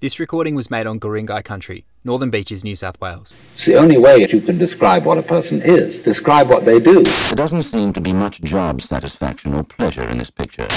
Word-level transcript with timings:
This 0.00 0.18
recording 0.18 0.54
was 0.54 0.70
made 0.70 0.86
on 0.86 0.98
Guringai 0.98 1.44
country, 1.44 1.84
Northern 2.04 2.30
Beaches, 2.30 2.64
New 2.64 2.74
South 2.74 2.98
Wales. 3.02 3.36
It's 3.52 3.66
the 3.66 3.76
only 3.76 3.98
way 3.98 4.20
that 4.22 4.32
you 4.32 4.40
can 4.40 4.56
describe 4.56 5.04
what 5.04 5.18
a 5.18 5.22
person 5.22 5.60
is. 5.60 6.00
Describe 6.00 6.48
what 6.48 6.64
they 6.64 6.80
do. 6.80 7.02
There 7.02 7.34
doesn't 7.34 7.64
seem 7.64 7.92
to 7.92 8.00
be 8.00 8.14
much 8.14 8.40
job 8.40 8.80
satisfaction 8.80 9.52
or 9.52 9.62
pleasure 9.62 10.08
in 10.08 10.16
this 10.16 10.30
picture. 10.30 10.68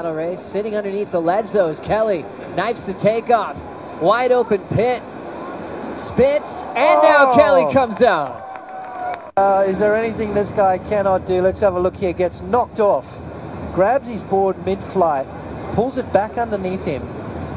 Title 0.00 0.14
race. 0.14 0.40
Sitting 0.40 0.74
underneath 0.76 1.10
the 1.12 1.20
ledge, 1.20 1.52
though, 1.52 1.68
is 1.68 1.78
Kelly. 1.80 2.24
Knifes 2.56 2.86
the 2.86 2.94
takeoff. 2.94 3.54
Wide 4.00 4.32
open 4.32 4.60
pit. 4.68 5.02
Spits, 5.96 6.62
and 6.74 7.02
now 7.02 7.32
Oh. 7.32 7.36
Kelly 7.36 7.70
comes 7.70 8.00
out. 8.00 8.46
Uh, 9.36 9.64
is 9.66 9.78
there 9.78 9.94
anything 9.94 10.32
this 10.32 10.50
guy 10.52 10.78
cannot 10.78 11.26
do? 11.26 11.42
Let's 11.42 11.60
have 11.60 11.74
a 11.74 11.80
look 11.80 11.96
here. 11.96 12.14
Gets 12.14 12.40
knocked 12.40 12.80
off, 12.80 13.18
grabs 13.74 14.08
his 14.08 14.22
board 14.22 14.64
mid-flight, 14.64 15.26
pulls 15.74 15.98
it 15.98 16.10
back 16.14 16.38
underneath 16.38 16.84
him, 16.86 17.02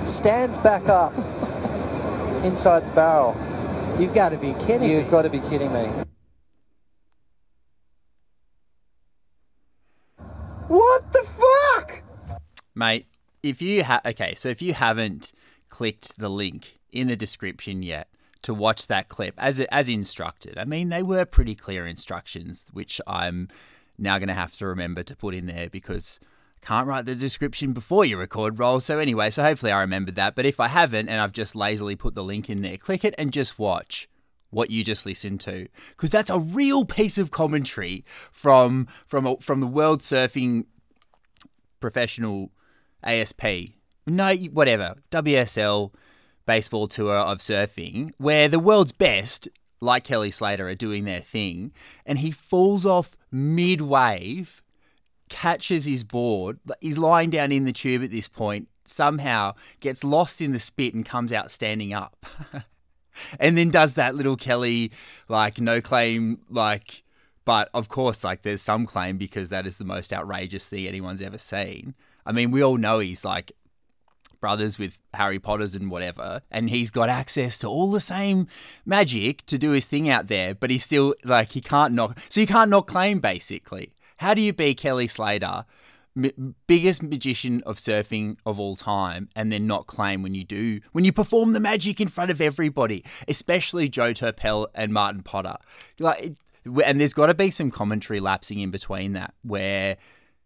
stands 0.06 0.58
back 0.58 0.90
up 0.90 1.14
inside 2.44 2.86
the 2.86 2.92
barrel. 2.94 3.38
You've 3.98 4.14
got 4.14 4.30
to 4.30 4.38
be 4.38 4.54
kidding 4.66 4.90
You've 4.90 5.06
me. 5.06 5.12
got 5.12 5.22
to 5.22 5.30
be 5.30 5.40
kidding 5.40 5.72
me. 5.72 5.86
What 10.68 11.14
the? 11.14 11.23
Mate, 12.76 13.08
if 13.42 13.62
you 13.62 13.84
ha 13.84 14.02
okay, 14.06 14.36
so 14.36 14.50
if 14.50 14.62
you 14.62 14.74
haven't 14.74 15.32
clicked 15.70 16.18
the 16.18 16.30
link 16.30 16.80
in 16.92 17.08
the 17.08 17.16
description 17.16 17.84
yet 17.84 18.08
to 18.42 18.54
watch 18.54 18.88
that 18.88 19.10
clip 19.10 19.36
as 19.38 19.60
as 19.60 19.90
instructed, 19.90 20.58
I 20.58 20.66
mean 20.66 20.90
they 20.90 21.04
were 21.04 21.26
pretty 21.26 21.56
clear 21.56 21.86
instructions, 21.86 22.66
which 22.72 23.00
I'm 23.06 23.50
now 23.98 24.18
going 24.18 24.28
to 24.28 24.34
have 24.34 24.56
to 24.58 24.66
remember 24.66 25.04
to 25.04 25.16
put 25.16 25.36
in 25.36 25.46
there 25.46 25.70
because 25.70 26.20
I 26.62 26.66
can't 26.66 26.88
write 26.88 27.06
the 27.06 27.16
description 27.16 27.74
before 27.74 28.06
you 28.06 28.18
record 28.18 28.58
roll. 28.58 28.80
So 28.80 29.00
anyway, 29.00 29.30
so 29.30 29.44
hopefully 29.44 29.72
I 29.72 29.82
remembered 29.82 30.16
that. 30.16 30.36
But 30.36 30.46
if 30.46 30.60
I 30.60 30.68
haven't 30.68 31.10
and 31.10 31.22
I've 31.22 31.34
just 31.34 31.56
lazily 31.56 31.96
put 31.96 32.16
the 32.16 32.24
link 32.24 32.50
in 32.50 32.62
there, 32.62 32.78
click 32.78 33.04
it 33.06 33.14
and 33.18 33.32
just 33.32 33.60
watch 33.60 34.08
what 34.54 34.70
you 34.70 34.84
just 34.84 35.06
listened 35.06 35.40
to 35.42 35.68
because 35.90 36.12
that's 36.12 36.30
a 36.30 36.40
real 36.40 36.86
piece 36.86 37.18
of 37.18 37.32
commentary 37.32 38.06
from 38.32 38.88
from 39.08 39.38
from 39.38 39.60
the 39.60 39.68
world 39.68 40.02
surfing 40.02 40.66
professional 41.80 42.52
ASP, 43.04 43.44
no, 44.06 44.34
whatever, 44.36 44.96
WSL 45.12 45.92
baseball 46.46 46.88
tour 46.88 47.16
of 47.16 47.40
surfing, 47.40 48.12
where 48.18 48.48
the 48.48 48.60
world's 48.60 48.92
best, 48.92 49.48
like 49.80 50.04
Kelly 50.04 50.32
Slater, 50.32 50.68
are 50.68 50.76
doing 50.76 51.06
their 51.06 51.22
thing, 51.22 51.72
and 52.06 52.20
he 52.20 52.32
falls 52.32 52.86
off 52.86 53.16
mid 53.32 53.82
wave, 53.82 54.62
catches 55.30 55.86
his 55.86 56.04
board, 56.04 56.60
he's 56.82 56.98
lying 56.98 57.30
down 57.30 57.52
in 57.52 57.66
the 57.66 57.74
tube 57.74 58.04
at 58.04 58.12
this 58.12 58.28
point, 58.28 58.68
somehow 58.86 59.54
gets 59.80 60.04
lost 60.04 60.42
in 60.42 60.52
the 60.52 60.60
spit 60.60 60.94
and 60.94 61.06
comes 61.06 61.32
out 61.32 61.50
standing 61.50 61.94
up. 61.94 62.26
and 63.40 63.58
then 63.58 63.70
does 63.70 63.94
that 63.94 64.16
little 64.16 64.36
Kelly, 64.36 64.92
like, 65.30 65.60
no 65.60 65.82
claim, 65.82 66.40
like, 66.50 67.04
but 67.46 67.70
of 67.74 67.90
course, 67.90 68.24
like, 68.24 68.42
there's 68.42 68.62
some 68.62 68.86
claim 68.86 69.18
because 69.18 69.50
that 69.50 69.68
is 69.68 69.78
the 69.78 69.86
most 69.86 70.12
outrageous 70.14 70.68
thing 70.68 70.88
anyone's 70.88 71.22
ever 71.22 71.38
seen. 71.38 71.94
I 72.26 72.32
mean, 72.32 72.52
we 72.52 72.64
all 72.64 72.78
know 72.78 73.00
he's 73.00 73.26
like 73.26 73.52
brothers 74.44 74.78
with 74.78 75.02
Harry 75.14 75.40
Potters 75.40 75.74
and 75.74 75.90
whatever, 75.90 76.42
and 76.52 76.70
he's 76.70 76.92
got 76.92 77.08
access 77.08 77.58
to 77.60 77.68
all 77.68 77.90
the 77.90 78.02
same 78.02 78.48
magic 78.86 79.46
to 79.46 79.58
do 79.58 79.72
his 79.72 79.86
thing 79.86 80.10
out 80.10 80.28
there, 80.28 80.54
but 80.54 80.70
he's 80.70 80.84
still 80.84 81.16
like, 81.24 81.54
he 81.54 81.62
can't 81.62 81.94
knock. 81.94 82.20
So 82.28 82.42
you 82.42 82.48
can't 82.48 82.70
knock 82.70 82.86
claim, 82.86 83.22
basically. 83.22 83.94
How 84.18 84.34
do 84.34 84.42
you 84.42 84.52
be 84.52 84.76
Kelly 84.76 85.08
Slater, 85.08 85.64
m- 86.18 86.56
biggest 86.68 87.02
magician 87.02 87.64
of 87.66 87.78
surfing 87.78 88.38
of 88.46 88.60
all 88.60 88.76
time, 88.76 89.30
and 89.34 89.50
then 89.50 89.66
not 89.66 89.88
claim 89.88 90.22
when 90.22 90.36
you 90.36 90.44
do, 90.44 90.82
when 90.92 91.06
you 91.06 91.14
perform 91.14 91.54
the 91.54 91.62
magic 91.62 92.02
in 92.02 92.10
front 92.10 92.30
of 92.30 92.42
everybody, 92.42 93.06
especially 93.30 93.88
Joe 93.88 94.12
Turpel 94.12 94.68
and 94.76 94.92
Martin 94.92 95.24
Potter? 95.24 95.56
Like, 96.00 96.34
and 96.84 97.00
there's 97.00 97.14
got 97.14 97.28
to 97.28 97.34
be 97.34 97.50
some 97.50 97.72
commentary 97.72 98.20
lapsing 98.20 98.60
in 98.60 98.72
between 98.72 99.14
that 99.14 99.34
where 99.42 99.96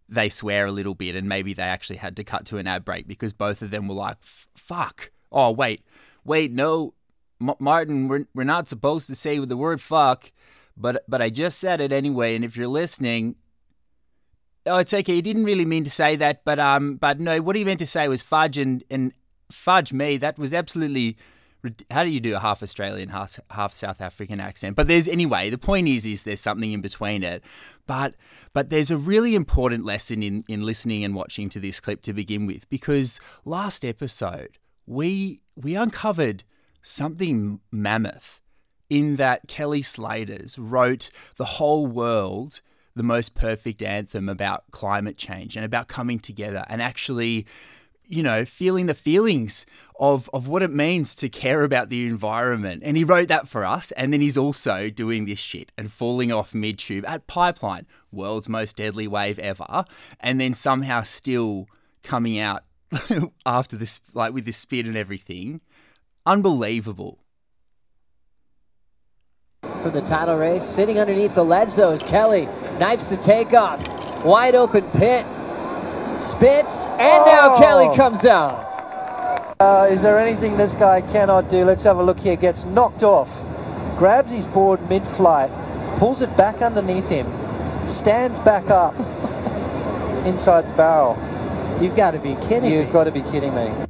they 0.09 0.29
swear 0.29 0.65
a 0.65 0.71
little 0.71 0.95
bit 0.95 1.15
and 1.15 1.27
maybe 1.27 1.53
they 1.53 1.63
actually 1.63 1.97
had 1.97 2.15
to 2.15 2.23
cut 2.23 2.45
to 2.45 2.57
an 2.57 2.67
ad 2.67 2.85
break 2.85 3.07
because 3.07 3.33
both 3.33 3.61
of 3.61 3.71
them 3.71 3.87
were 3.87 3.95
like, 3.95 4.17
fuck. 4.55 5.11
Oh, 5.31 5.51
wait, 5.51 5.83
wait, 6.23 6.51
no, 6.51 6.93
M- 7.41 7.55
Martin, 7.59 8.07
we're, 8.07 8.25
we're 8.33 8.43
not 8.43 8.67
supposed 8.67 9.07
to 9.07 9.15
say 9.15 9.37
the 9.39 9.57
word 9.57 9.81
fuck, 9.81 10.31
but, 10.77 11.03
but 11.07 11.21
I 11.21 11.29
just 11.29 11.59
said 11.59 11.81
it 11.81 11.91
anyway. 11.91 12.35
And 12.35 12.45
if 12.45 12.55
you're 12.55 12.67
listening, 12.67 13.35
oh, 14.65 14.77
it's 14.77 14.93
okay. 14.93 15.15
He 15.15 15.21
didn't 15.21 15.43
really 15.43 15.65
mean 15.65 15.83
to 15.83 15.91
say 15.91 16.15
that, 16.15 16.43
but, 16.45 16.59
um, 16.59 16.95
but 16.95 17.19
no, 17.19 17.41
what 17.41 17.55
he 17.55 17.65
meant 17.65 17.79
to 17.79 17.85
say 17.85 18.07
was 18.07 18.21
fudge 18.21 18.57
and, 18.57 18.83
and 18.89 19.11
fudge 19.51 19.91
me. 19.91 20.17
That 20.17 20.39
was 20.39 20.53
absolutely 20.53 21.17
how 21.91 22.03
do 22.03 22.09
you 22.09 22.19
do 22.19 22.35
a 22.35 22.39
half 22.39 22.61
Australian, 22.63 23.09
half, 23.09 23.39
half 23.51 23.75
South 23.75 24.01
African 24.01 24.39
accent? 24.39 24.75
But 24.75 24.87
there's 24.87 25.07
anyway. 25.07 25.49
The 25.49 25.57
point 25.57 25.87
is, 25.87 26.05
is 26.05 26.23
there's 26.23 26.39
something 26.39 26.71
in 26.71 26.81
between 26.81 27.23
it. 27.23 27.43
But 27.85 28.15
but 28.53 28.69
there's 28.69 28.91
a 28.91 28.97
really 28.97 29.35
important 29.35 29.85
lesson 29.85 30.23
in 30.23 30.43
in 30.47 30.63
listening 30.63 31.03
and 31.03 31.15
watching 31.15 31.49
to 31.49 31.59
this 31.59 31.79
clip 31.79 32.01
to 32.03 32.13
begin 32.13 32.45
with, 32.45 32.69
because 32.69 33.19
last 33.45 33.83
episode 33.83 34.57
we 34.85 35.41
we 35.55 35.75
uncovered 35.75 36.43
something 36.81 37.59
mammoth 37.71 38.41
in 38.89 39.17
that 39.17 39.47
Kelly 39.47 39.81
Slaters 39.81 40.57
wrote 40.57 41.09
the 41.37 41.45
whole 41.45 41.85
world 41.85 42.61
the 42.95 43.03
most 43.03 43.35
perfect 43.35 43.83
anthem 43.83 44.27
about 44.27 44.63
climate 44.71 45.17
change 45.17 45.55
and 45.55 45.63
about 45.63 45.87
coming 45.87 46.17
together 46.19 46.65
and 46.67 46.81
actually 46.81 47.45
you 48.07 48.23
know, 48.23 48.45
feeling 48.45 48.85
the 48.85 48.93
feelings 48.93 49.65
of, 49.99 50.29
of 50.33 50.47
what 50.47 50.63
it 50.63 50.71
means 50.71 51.15
to 51.15 51.29
care 51.29 51.63
about 51.63 51.89
the 51.89 52.05
environment. 52.05 52.83
And 52.85 52.95
he 52.95 53.03
wrote 53.03 53.27
that 53.27 53.47
for 53.47 53.65
us. 53.65 53.91
And 53.91 54.13
then 54.13 54.21
he's 54.21 54.37
also 54.37 54.89
doing 54.89 55.25
this 55.25 55.39
shit 55.39 55.71
and 55.77 55.91
falling 55.91 56.31
off 56.31 56.53
mid 56.53 56.79
tube 56.79 57.05
at 57.05 57.27
Pipeline, 57.27 57.85
world's 58.11 58.47
most 58.47 58.77
deadly 58.77 59.07
wave 59.07 59.39
ever. 59.39 59.85
And 60.19 60.39
then 60.39 60.53
somehow 60.53 61.03
still 61.03 61.67
coming 62.03 62.39
out 62.39 62.63
after 63.45 63.75
this, 63.75 63.99
like 64.13 64.33
with 64.33 64.45
this 64.45 64.57
spin 64.57 64.87
and 64.87 64.97
everything. 64.97 65.61
Unbelievable. 66.25 67.19
For 69.81 69.89
the 69.89 70.01
title 70.01 70.37
race. 70.37 70.63
Sitting 70.63 70.99
underneath 70.99 71.35
the 71.35 71.43
ledge, 71.43 71.75
though, 71.75 71.91
is 71.91 72.03
Kelly. 72.03 72.47
Knifes 72.79 73.09
the 73.09 73.17
takeoff. 73.17 74.23
Wide 74.23 74.55
open 74.55 74.83
pit. 74.91 75.25
Spits, 76.19 76.85
and 76.99 77.25
now 77.25 77.55
Oh. 77.55 77.59
Kelly 77.61 77.95
comes 77.95 78.25
out. 78.25 78.63
Uh, 79.59 79.87
is 79.89 80.01
there 80.01 80.19
anything 80.19 80.57
this 80.57 80.73
guy 80.75 81.01
cannot 81.01 81.49
do? 81.49 81.63
Let's 81.65 81.83
have 81.83 81.97
a 81.97 82.03
look 82.03 82.19
here. 82.19 82.35
Gets 82.35 82.65
knocked 82.65 83.03
off, 83.03 83.41
grabs 83.97 84.31
his 84.31 84.45
board 84.47 84.87
mid-flight, 84.89 85.49
pulls 85.97 86.21
it 86.21 86.35
back 86.37 86.61
underneath 86.61 87.09
him, 87.09 87.27
stands 87.87 88.39
back 88.39 88.69
up 88.69 88.93
inside 90.25 90.65
the 90.71 90.77
barrel. 90.77 91.17
You've 91.81 91.95
got 91.95 92.11
to 92.11 92.19
be 92.19 92.35
kidding 92.47 92.71
You've 92.71 92.87
me. 92.87 92.93
got 92.93 93.05
to 93.05 93.11
be 93.11 93.21
kidding 93.21 93.53
me. 93.55 93.86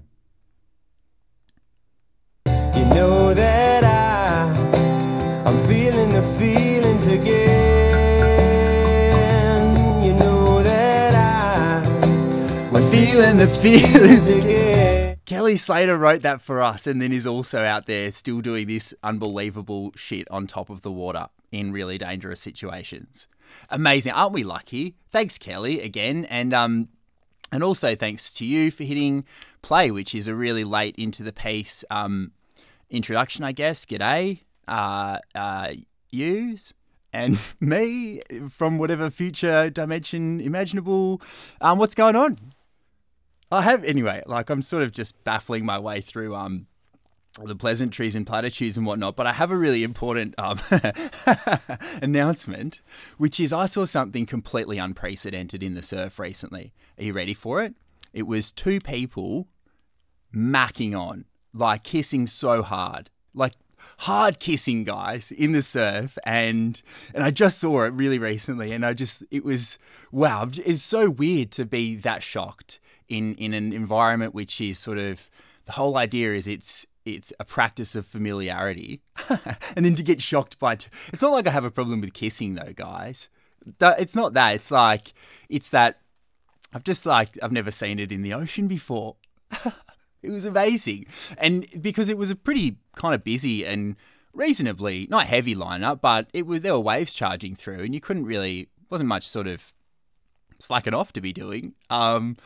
Feeling 13.18 13.38
the 13.38 13.48
feelings 13.48 14.30
again. 14.30 15.18
Kelly 15.26 15.58
Slater 15.58 15.98
wrote 15.98 16.22
that 16.22 16.40
for 16.40 16.62
us 16.62 16.86
and 16.86 17.02
then 17.02 17.12
is 17.12 17.26
also 17.26 17.64
out 17.64 17.88
there 17.88 18.12
still 18.12 18.42
doing 18.42 18.68
this 18.68 18.94
unbelievable 19.02 19.92
shit 19.96 20.30
on 20.30 20.46
top 20.46 20.70
of 20.70 20.84
the 20.84 20.92
water 20.92 21.26
in 21.52 21.72
really 21.72 21.98
dangerous 21.98 22.40
situations. 22.40 23.28
Amazing. 23.72 24.14
Aren't 24.14 24.34
we 24.34 24.44
lucky? 24.44 24.98
Thanks, 25.10 25.40
Kelly, 25.40 25.82
again. 25.82 26.26
And 26.26 26.54
um 26.54 26.90
and 27.52 27.64
also 27.64 27.96
thanks 27.96 28.32
to 28.36 28.46
you 28.46 28.70
for 28.70 28.84
hitting 28.84 29.26
play, 29.64 29.90
which 29.90 30.14
is 30.14 30.28
a 30.28 30.36
really 30.36 30.64
late 30.64 30.96
into 30.96 31.24
the 31.24 31.34
piece 31.34 31.84
um 31.90 32.34
introduction, 32.92 33.44
I 33.44 33.52
guess. 33.52 33.84
G'day. 33.84 34.42
Uh 34.68 35.18
uh 35.34 35.70
yous 36.12 36.72
and 37.12 37.40
me 37.60 38.22
from 38.52 38.78
whatever 38.78 39.10
future 39.10 39.72
dimension 39.72 40.40
imaginable. 40.40 41.20
Um 41.62 41.80
what's 41.80 41.96
going 41.96 42.16
on? 42.16 42.38
I 43.52 43.62
have 43.62 43.84
anyway. 43.84 44.24
Like 44.26 44.50
I'm 44.50 44.62
sort 44.62 44.84
of 44.84 44.92
just 44.92 45.24
baffling 45.24 45.66
my 45.66 45.80
way 45.80 46.02
through 46.02 46.36
um 46.36 46.68
the 47.44 47.56
pleasantries 47.56 48.16
and 48.16 48.26
platitudes 48.26 48.78
and 48.78 48.86
whatnot, 48.86 49.16
but 49.16 49.28
I 49.28 49.34
have 49.34 49.52
a 49.52 49.58
really 49.58 49.84
important 49.84 50.34
um, 50.40 50.60
announcement, 52.02 52.82
which 53.18 53.40
is 53.40 53.54
I 53.54 53.68
saw 53.68 53.86
something 53.86 54.26
completely 54.26 54.78
unprecedented 54.78 55.62
in 55.62 55.76
the 55.76 55.84
surf 55.84 56.18
recently. 56.18 56.74
Are 56.98 57.04
you 57.04 57.14
ready 57.14 57.34
for 57.34 57.62
it? 57.62 57.76
It 58.14 58.24
was 58.24 58.52
two 58.52 58.80
people 58.80 59.48
macking 60.36 60.98
on, 60.98 61.26
like 61.54 61.84
kissing 61.84 62.26
so 62.26 62.64
hard, 62.64 63.10
like 63.34 63.54
hard 64.00 64.40
kissing 64.40 64.84
guys 64.84 65.32
in 65.32 65.54
the 65.54 65.62
surf 65.62 66.18
and 66.24 66.82
and 67.16 67.24
I 67.24 67.32
just 67.32 67.60
saw 67.60 67.84
it 67.84 67.94
really 67.94 68.20
recently 68.20 68.72
and 68.72 68.86
I 68.86 68.94
just 68.94 69.24
it 69.32 69.44
was 69.44 69.80
wow 70.12 70.50
it's 70.54 70.84
so 70.84 71.10
weird 71.10 71.50
to 71.52 71.66
be 71.66 71.96
that 71.96 72.22
shocked 72.22 72.80
in 73.08 73.36
in 73.36 73.54
an 73.54 73.74
environment 73.74 74.34
which 74.34 74.60
is 74.62 74.78
sort 74.80 74.98
of 74.98 75.30
the 75.66 75.74
whole 75.74 75.98
idea 75.98 76.34
is 76.34 76.48
it's 76.48 76.86
it's 77.06 77.32
a 77.40 77.46
practice 77.46 77.96
of 77.96 78.06
familiarity 78.06 79.02
and 79.76 79.86
then 79.86 79.96
to 79.96 80.04
get 80.04 80.22
shocked 80.22 80.60
by 80.60 80.76
t- 80.76 80.90
it's 81.12 81.22
not 81.22 81.32
like 81.32 81.48
I 81.48 81.52
have 81.52 81.66
a 81.66 81.72
problem 81.72 82.02
with 82.02 82.14
kissing 82.14 82.56
though 82.56 82.74
guys 82.76 83.30
it's 83.82 84.16
not 84.16 84.34
that 84.34 84.56
it's 84.56 84.72
like 84.72 85.14
it's 85.50 85.70
that 85.70 86.02
I've 86.74 86.84
just 86.84 87.06
like 87.06 87.38
I've 87.42 87.52
never 87.52 87.72
seen 87.72 88.00
it 88.00 88.12
in 88.12 88.22
the 88.22 88.34
ocean 88.34 88.68
before 88.68 89.16
it 90.22 90.30
was 90.30 90.46
amazing. 90.46 91.06
And 91.38 91.66
because 91.82 92.10
it 92.10 92.18
was 92.18 92.32
a 92.32 92.36
pretty 92.36 92.78
kind 92.96 93.16
of 93.16 93.24
busy 93.24 93.66
and 93.66 93.96
reasonably 94.34 95.08
not 95.10 95.28
heavy 95.28 95.56
lineup, 95.56 96.02
but 96.02 96.30
it 96.34 96.46
was 96.46 96.62
there 96.62 96.74
were 96.74 96.80
waves 96.80 97.14
charging 97.14 97.56
through, 97.56 97.84
and 97.84 97.94
you 97.94 98.02
couldn't 98.02 98.26
really 98.26 98.70
wasn't 98.90 99.08
much 99.08 99.28
sort 99.28 99.48
of 99.48 99.74
slacking 100.60 100.94
off 100.94 101.14
to 101.14 101.22
be 101.22 101.34
doing. 101.34 101.74
Um, 101.90 102.38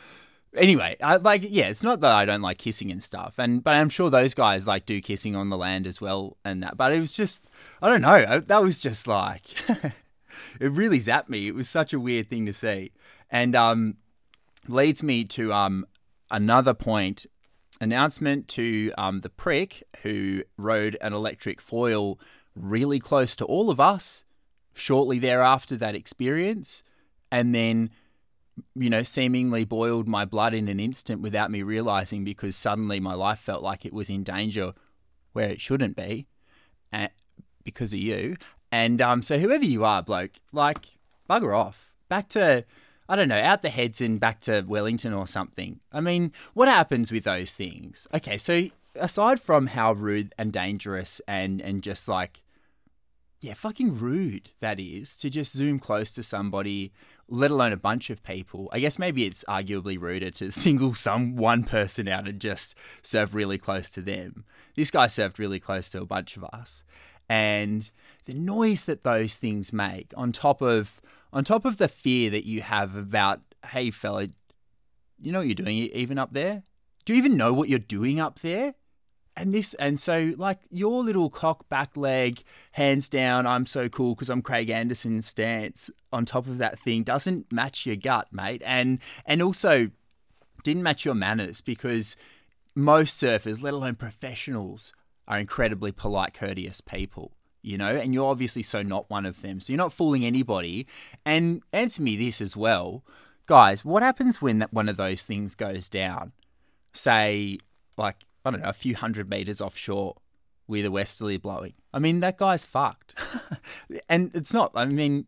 anyway, 0.56 0.96
I, 1.02 1.16
like 1.16 1.44
yeah, 1.48 1.68
it's 1.68 1.82
not 1.82 2.00
that 2.00 2.12
I 2.12 2.24
don't 2.24 2.42
like 2.42 2.58
kissing 2.58 2.90
and 2.90 3.02
stuff, 3.02 3.34
and 3.38 3.62
but 3.62 3.74
I'm 3.74 3.88
sure 3.88 4.10
those 4.10 4.34
guys 4.34 4.66
like 4.66 4.86
do 4.86 5.00
kissing 5.00 5.36
on 5.36 5.48
the 5.48 5.56
land 5.56 5.86
as 5.86 6.00
well 6.00 6.36
and 6.44 6.62
that. 6.62 6.76
But 6.76 6.92
it 6.92 7.00
was 7.00 7.12
just 7.12 7.46
I 7.80 7.88
don't 7.88 8.02
know. 8.02 8.40
That 8.40 8.62
was 8.62 8.78
just 8.78 9.06
like 9.06 9.44
it 10.60 10.72
really 10.72 10.98
zapped 10.98 11.28
me. 11.28 11.46
It 11.46 11.54
was 11.54 11.68
such 11.68 11.92
a 11.92 12.00
weird 12.00 12.28
thing 12.28 12.46
to 12.46 12.52
see, 12.52 12.92
and 13.30 13.54
um, 13.54 13.96
leads 14.68 15.02
me 15.02 15.24
to 15.24 15.52
um 15.52 15.86
another 16.30 16.74
point 16.74 17.26
announcement 17.80 18.46
to 18.46 18.92
um, 18.96 19.20
the 19.20 19.28
prick 19.28 19.82
who 20.02 20.42
rode 20.56 20.96
an 21.00 21.12
electric 21.12 21.60
foil 21.60 22.18
really 22.54 23.00
close 23.00 23.34
to 23.34 23.44
all 23.44 23.70
of 23.70 23.80
us 23.80 24.24
shortly 24.72 25.18
thereafter 25.18 25.76
that 25.76 25.94
experience, 25.94 26.82
and 27.30 27.54
then 27.54 27.90
you 28.74 28.90
know, 28.90 29.02
seemingly 29.02 29.64
boiled 29.64 30.06
my 30.06 30.24
blood 30.24 30.54
in 30.54 30.68
an 30.68 30.80
instant 30.80 31.20
without 31.20 31.50
me 31.50 31.62
realizing 31.62 32.24
because 32.24 32.56
suddenly 32.56 33.00
my 33.00 33.14
life 33.14 33.38
felt 33.38 33.62
like 33.62 33.84
it 33.84 33.92
was 33.92 34.10
in 34.10 34.22
danger 34.22 34.74
where 35.32 35.48
it 35.48 35.60
shouldn't 35.60 35.96
be 35.96 36.26
because 37.64 37.92
of 37.92 37.98
you. 37.98 38.36
And 38.70 39.00
um, 39.00 39.22
so, 39.22 39.38
whoever 39.38 39.64
you 39.64 39.84
are, 39.84 40.02
bloke, 40.02 40.32
like, 40.52 40.98
bugger 41.28 41.56
off. 41.56 41.92
Back 42.08 42.28
to 42.30 42.64
I 43.08 43.16
don't 43.16 43.28
know, 43.28 43.40
out 43.40 43.62
the 43.62 43.68
heads 43.68 44.00
and 44.00 44.18
back 44.18 44.40
to 44.42 44.62
Wellington 44.62 45.12
or 45.12 45.26
something. 45.26 45.80
I 45.92 46.00
mean, 46.00 46.32
what 46.54 46.68
happens 46.68 47.12
with 47.12 47.24
those 47.24 47.54
things? 47.54 48.06
Okay, 48.14 48.38
so 48.38 48.68
aside 48.94 49.40
from 49.40 49.68
how 49.68 49.92
rude 49.92 50.32
and 50.38 50.52
dangerous 50.52 51.20
and 51.26 51.60
and 51.60 51.82
just 51.82 52.08
like 52.08 52.42
yeah, 53.40 53.54
fucking 53.54 53.98
rude 53.98 54.50
that 54.60 54.78
is 54.78 55.16
to 55.16 55.28
just 55.28 55.52
zoom 55.52 55.80
close 55.80 56.14
to 56.14 56.22
somebody, 56.22 56.92
let 57.28 57.50
alone 57.50 57.72
a 57.72 57.76
bunch 57.76 58.10
of 58.10 58.22
people. 58.22 58.68
I 58.72 58.80
guess 58.80 58.98
maybe 58.98 59.24
it's 59.24 59.44
arguably 59.48 60.00
ruder 60.00 60.30
to 60.32 60.50
single 60.52 60.94
some 60.94 61.36
one 61.36 61.64
person 61.64 62.08
out 62.08 62.28
and 62.28 62.40
just 62.40 62.74
serve 63.02 63.34
really 63.34 63.58
close 63.58 63.90
to 63.90 64.02
them. 64.02 64.44
This 64.76 64.90
guy 64.90 65.06
served 65.06 65.38
really 65.38 65.60
close 65.60 65.88
to 65.90 66.00
a 66.00 66.06
bunch 66.06 66.36
of 66.36 66.44
us. 66.44 66.84
And 67.28 67.90
the 68.26 68.34
noise 68.34 68.84
that 68.84 69.02
those 69.02 69.36
things 69.36 69.72
make 69.72 70.12
on 70.16 70.32
top 70.32 70.60
of 70.60 71.00
on 71.32 71.44
top 71.44 71.64
of 71.64 71.78
the 71.78 71.88
fear 71.88 72.28
that 72.28 72.44
you 72.44 72.60
have 72.60 72.94
about, 72.94 73.40
hey, 73.68 73.90
fella, 73.90 74.28
you 75.18 75.32
know 75.32 75.38
what 75.38 75.46
you're 75.46 75.54
doing 75.54 75.78
even 75.78 76.18
up 76.18 76.32
there? 76.32 76.64
Do 77.04 77.14
you 77.14 77.18
even 77.18 77.36
know 77.36 77.52
what 77.52 77.68
you're 77.68 77.78
doing 77.78 78.20
up 78.20 78.40
there? 78.40 78.74
And 79.36 79.54
this, 79.54 79.74
and 79.74 79.98
so 79.98 80.32
like 80.36 80.60
your 80.70 81.02
little 81.02 81.30
cock 81.30 81.68
back 81.68 81.96
leg, 81.96 82.42
hands 82.72 83.08
down, 83.08 83.46
I'm 83.46 83.66
so 83.66 83.88
cool 83.88 84.14
because 84.14 84.28
I'm 84.28 84.42
Craig 84.42 84.68
Anderson 84.68 85.22
stance 85.22 85.90
on 86.12 86.26
top 86.26 86.46
of 86.46 86.58
that 86.58 86.78
thing 86.78 87.02
doesn't 87.02 87.50
match 87.50 87.86
your 87.86 87.96
gut, 87.96 88.28
mate. 88.30 88.62
And 88.66 88.98
and 89.24 89.40
also 89.40 89.90
didn't 90.62 90.82
match 90.82 91.04
your 91.04 91.14
manners 91.14 91.60
because 91.60 92.16
most 92.74 93.22
surfers, 93.22 93.62
let 93.62 93.74
alone 93.74 93.94
professionals, 93.94 94.92
are 95.26 95.38
incredibly 95.38 95.92
polite, 95.92 96.34
courteous 96.34 96.80
people 96.80 97.32
you 97.62 97.78
know, 97.78 97.96
and 97.96 98.12
you're 98.12 98.28
obviously 98.28 98.62
so 98.62 98.82
not 98.82 99.08
one 99.08 99.24
of 99.24 99.40
them. 99.40 99.60
So 99.60 99.72
you're 99.72 99.78
not 99.78 99.92
fooling 99.92 100.24
anybody. 100.24 100.86
And 101.24 101.62
answer 101.72 102.02
me 102.02 102.16
this 102.16 102.40
as 102.40 102.56
well, 102.56 103.04
guys, 103.46 103.84
what 103.84 104.02
happens 104.02 104.42
when 104.42 104.58
that 104.58 104.72
one 104.72 104.88
of 104.88 104.96
those 104.96 105.22
things 105.22 105.54
goes 105.54 105.88
down? 105.88 106.32
Say, 106.92 107.58
like, 107.96 108.24
I 108.44 108.50
don't 108.50 108.62
know, 108.62 108.68
a 108.68 108.72
few 108.72 108.96
hundred 108.96 109.30
meters 109.30 109.60
offshore 109.60 110.16
with 110.66 110.84
a 110.84 110.90
westerly 110.90 111.36
blowing. 111.36 111.74
I 111.92 111.98
mean, 111.98 112.20
that 112.20 112.38
guy's 112.38 112.64
fucked. 112.64 113.14
and 114.08 114.30
it's 114.34 114.54
not, 114.54 114.72
I 114.74 114.84
mean, 114.86 115.26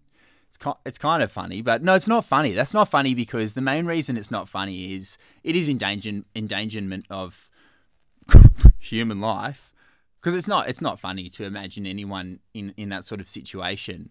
it's, 0.48 0.58
it's 0.84 0.98
kind 0.98 1.22
of 1.22 1.30
funny, 1.30 1.62
but 1.62 1.82
no, 1.82 1.94
it's 1.94 2.08
not 2.08 2.24
funny. 2.24 2.52
That's 2.52 2.74
not 2.74 2.88
funny 2.88 3.14
because 3.14 3.52
the 3.52 3.60
main 3.60 3.86
reason 3.86 4.16
it's 4.16 4.30
not 4.30 4.48
funny 4.48 4.94
is 4.94 5.18
it 5.42 5.56
is 5.56 5.68
endanger, 5.68 6.22
endangerment 6.34 7.04
of 7.10 7.50
human 8.78 9.20
life 9.20 9.72
because 10.24 10.34
it's 10.34 10.48
not 10.48 10.68
it's 10.68 10.80
not 10.80 10.98
funny 10.98 11.28
to 11.28 11.44
imagine 11.44 11.86
anyone 11.86 12.38
in 12.54 12.72
in 12.78 12.88
that 12.88 13.04
sort 13.04 13.20
of 13.20 13.28
situation, 13.28 14.08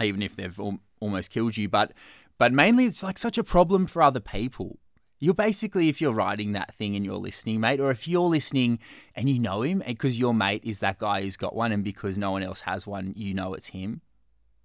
even 0.00 0.22
if 0.22 0.36
they've 0.36 0.58
al- 0.60 0.78
almost 1.00 1.32
killed 1.32 1.56
you. 1.56 1.68
But 1.68 1.92
but 2.38 2.52
mainly 2.52 2.84
it's 2.84 3.02
like 3.02 3.18
such 3.18 3.38
a 3.38 3.42
problem 3.42 3.88
for 3.88 4.02
other 4.02 4.20
people. 4.20 4.78
You're 5.22 5.34
basically 5.34 5.88
if 5.88 6.00
you're 6.00 6.12
writing 6.12 6.50
that 6.50 6.74
thing 6.74 6.96
and 6.96 7.04
you're 7.04 7.14
listening, 7.14 7.60
mate, 7.60 7.78
or 7.78 7.92
if 7.92 8.08
you're 8.08 8.28
listening 8.28 8.80
and 9.14 9.30
you 9.30 9.38
know 9.38 9.62
him 9.62 9.80
because 9.86 10.18
your 10.18 10.34
mate 10.34 10.64
is 10.64 10.80
that 10.80 10.98
guy 10.98 11.22
who's 11.22 11.36
got 11.36 11.54
one, 11.54 11.70
and 11.70 11.84
because 11.84 12.18
no 12.18 12.32
one 12.32 12.42
else 12.42 12.62
has 12.62 12.88
one, 12.88 13.12
you 13.16 13.32
know 13.32 13.54
it's 13.54 13.68
him. 13.68 14.00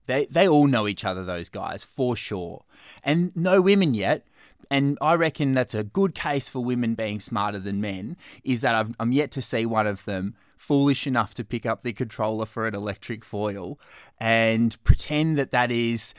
They 0.07 0.25
they 0.25 0.47
all 0.47 0.65
know 0.65 0.87
each 0.87 1.05
other, 1.05 1.23
those 1.23 1.49
guys 1.49 1.83
for 1.83 2.15
sure, 2.15 2.65
and 3.03 3.31
no 3.35 3.61
women 3.61 3.93
yet. 3.93 4.25
And 4.71 4.97
I 4.99 5.13
reckon 5.13 5.51
that's 5.51 5.75
a 5.75 5.83
good 5.83 6.15
case 6.15 6.49
for 6.49 6.63
women 6.63 6.95
being 6.95 7.19
smarter 7.19 7.59
than 7.59 7.79
men, 7.79 8.17
is 8.43 8.61
that 8.61 8.73
i 8.73 8.83
am 8.99 9.11
yet 9.11 9.29
to 9.31 9.43
see 9.43 9.63
one 9.67 9.85
of 9.85 10.05
them 10.05 10.33
foolish 10.57 11.05
enough 11.05 11.35
to 11.35 11.43
pick 11.43 11.67
up 11.67 11.83
the 11.83 11.93
controller 11.93 12.47
for 12.47 12.65
an 12.65 12.73
electric 12.73 13.23
foil 13.23 13.79
and 14.19 14.83
pretend 14.83 15.37
that 15.37 15.51
that 15.51 15.69
is 15.71 16.15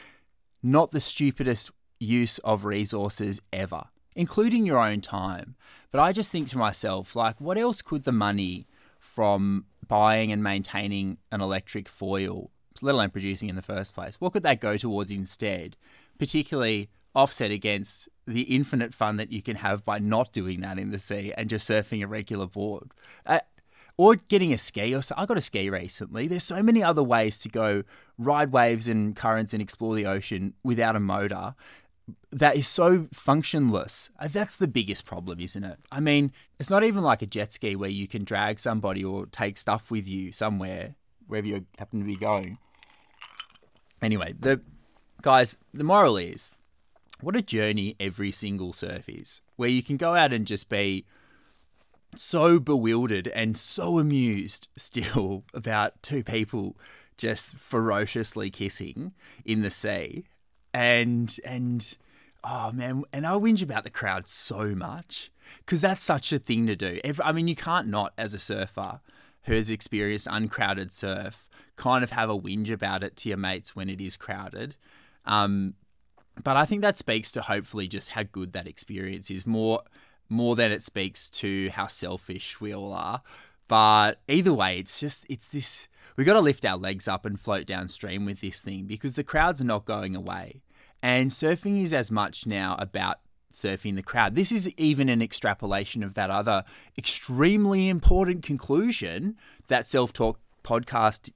not 0.63 0.93
the 0.93 1.01
stupidest 1.01 1.73
use 1.99 2.39
of 2.39 2.65
resources 2.65 3.43
ever, 3.53 3.87
including 4.19 4.67
your 4.67 4.79
own 4.79 5.01
time. 5.01 5.55
But 5.93 6.01
I 6.01 6.13
just 6.13 6.33
think 6.33 6.49
to 6.49 6.59
myself, 6.59 7.15
like, 7.15 7.41
what 7.41 7.57
else 7.57 7.81
could 7.81 8.03
the 8.03 8.13
money 8.13 8.67
from 8.99 9.65
buying 9.87 10.33
and 10.33 10.43
maintaining 10.43 11.19
an 11.31 11.41
electric 11.41 11.89
foil, 11.89 12.51
let 12.83 12.97
alone 12.97 13.11
producing 13.11 13.49
in 13.49 13.55
the 13.55 13.63
first 13.63 13.95
place, 13.95 14.17
what 14.21 14.33
could 14.33 14.43
that 14.43 14.61
go 14.61 14.77
towards 14.77 15.13
instead? 15.13 15.77
Particularly 16.19 16.91
offset 17.15 17.53
against 17.53 18.09
the 18.27 18.43
infinite 18.43 18.93
fun 18.93 19.19
that 19.19 19.31
you 19.31 19.41
can 19.41 19.57
have 19.57 19.85
by 19.85 20.01
not 20.01 20.33
doing 20.33 20.61
that 20.63 20.81
in 20.81 20.91
the 20.91 20.99
sea 20.99 21.33
and 21.37 21.49
just 21.49 21.71
surfing 21.71 22.03
a 22.03 22.09
regular 22.09 22.47
board. 22.47 22.91
Uh, 23.25 23.39
or 23.97 24.17
getting 24.17 24.53
a 24.53 24.59
ski 24.59 24.95
or 24.95 25.03
so. 25.03 25.15
I 25.17 25.27
got 25.27 25.39
a 25.39 25.41
ski 25.41 25.71
recently. 25.71 26.27
There's 26.27 26.45
so 26.45 26.61
many 26.63 26.83
other 26.83 27.05
ways 27.05 27.39
to 27.41 27.49
go 27.49 27.85
ride 28.19 28.51
waves 28.51 28.89
and 28.89 29.15
currents 29.15 29.53
and 29.53 29.63
explore 29.63 29.95
the 29.95 30.07
ocean 30.07 30.55
without 30.65 30.97
a 30.97 31.01
motor 31.01 31.55
that 32.31 32.57
is 32.57 32.67
so 32.69 33.09
functionless. 33.13 34.11
Uh, 34.19 34.29
that's 34.29 34.57
the 34.57 34.69
biggest 34.69 35.05
problem, 35.05 35.41
isn't 35.41 35.65
it? 35.65 35.79
I 35.91 36.01
mean, 36.01 36.33
it's 36.59 36.71
not 36.71 36.85
even 36.85 37.03
like 37.03 37.23
a 37.23 37.27
jet 37.27 37.53
ski 37.53 37.77
where 37.77 37.91
you 37.91 38.07
can 38.07 38.25
drag 38.25 38.61
somebody 38.61 39.05
or 39.05 39.27
take 39.27 39.57
stuff 39.57 39.91
with 39.91 40.09
you 40.09 40.33
somewhere, 40.33 40.95
wherever 41.27 41.47
you 41.47 41.67
happen 41.79 42.01
to 42.01 42.07
be 42.07 42.17
going. 42.17 42.59
Anyway, 44.01 44.35
the 44.39 44.61
guys, 45.23 45.57
the 45.73 45.85
moral 45.85 46.17
is 46.17 46.51
what 47.21 47.37
a 47.37 47.43
journey 47.43 47.97
every 47.99 48.31
single 48.31 48.73
surf 48.73 49.09
is, 49.09 49.43
where 49.57 49.69
you 49.69 49.83
can 49.83 49.97
go 49.97 50.15
out 50.15 50.33
and 50.33 50.47
just 50.47 50.69
be 50.69 51.05
so 52.17 52.59
bewildered 52.59 53.29
and 53.29 53.57
so 53.57 53.99
amused 53.99 54.69
still 54.77 55.45
about 55.53 56.03
two 56.03 56.23
people 56.23 56.77
just 57.17 57.57
ferociously 57.57 58.49
kissing 58.51 59.13
in 59.45 59.63
the 59.63 59.71
sea 59.71 60.25
and 60.73 61.39
and 61.45 61.97
oh 62.45 62.71
man 62.73 63.05
and 63.13 63.27
i 63.27 63.33
whinge 63.33 63.63
about 63.63 63.85
the 63.85 63.91
crowd 63.91 64.29
so 64.29 64.75
much 64.75 65.31
because 65.65 65.81
that's 65.81 66.03
such 66.03 66.33
a 66.33 66.39
thing 66.39 66.67
to 66.67 66.77
do 66.77 67.01
Every, 67.03 67.25
i 67.25 67.33
mean 67.33 67.49
you 67.49 67.57
can't 67.57 67.89
not 67.89 68.13
as 68.19 68.35
a 68.35 68.39
surfer 68.39 69.01
who 69.45 69.55
has 69.55 69.71
experienced 69.71 70.29
uncrowded 70.31 70.93
surf 70.93 71.49
kind 71.77 72.05
of 72.05 72.11
have 72.11 72.29
a 72.29 72.39
whinge 72.39 72.71
about 72.71 73.03
it 73.03 73.17
to 73.17 73.29
your 73.29 73.39
mates 73.39 73.75
when 73.75 73.89
it 73.89 74.01
is 74.01 74.17
crowded 74.17 74.77
um, 75.25 75.75
but 76.43 76.57
i 76.57 76.65
think 76.65 76.83
that 76.83 76.99
speaks 76.99 77.33
to 77.33 77.41
hopefully 77.43 77.89
just 77.89 78.11
how 78.11 78.23
good 78.23 78.53
that 78.53 78.67
experience 78.69 79.31
is 79.31 79.47
more 79.47 79.83
more 80.29 80.57
than 80.57 80.73
it 80.73 80.83
speaks 80.83 81.29
to 81.31 81.71
how 81.71 81.87
selfish 81.87 82.61
we 82.61 82.75
all 82.75 82.93
are. 82.93 83.23
But 83.67 84.21
either 84.29 84.53
way, 84.53 84.79
it's 84.79 85.01
just, 85.01 85.27
it's 85.29 85.47
this, 85.47 85.89
we 86.19 86.25
got 86.25 86.35
to 86.35 86.41
lift 86.41 86.65
our 86.65 86.77
legs 86.77 87.07
up 87.07 87.25
and 87.25 87.39
float 87.39 87.65
downstream 87.65 88.25
with 88.25 88.41
this 88.41 88.61
thing 88.61 88.87
because 88.87 89.15
the 89.15 89.23
crowds 89.23 89.61
are 89.61 89.65
not 89.65 89.85
going 89.85 90.17
away. 90.17 90.63
And 91.01 91.31
surfing 91.31 91.81
is 91.81 91.93
as 91.93 92.11
much 92.11 92.45
now 92.45 92.75
about 92.81 93.19
surfing 93.53 93.95
the 93.95 94.03
crowd. 94.03 94.35
This 94.35 94.51
is 94.51 94.69
even 94.77 95.09
an 95.09 95.23
extrapolation 95.23 96.03
of 96.03 96.15
that 96.15 96.29
other 96.29 96.65
extremely 96.99 97.89
important 97.89 98.43
conclusion 98.43 99.37
that 99.69 99.87
Self 99.87 100.13
Talk 100.13 100.41
podcast 100.65 101.31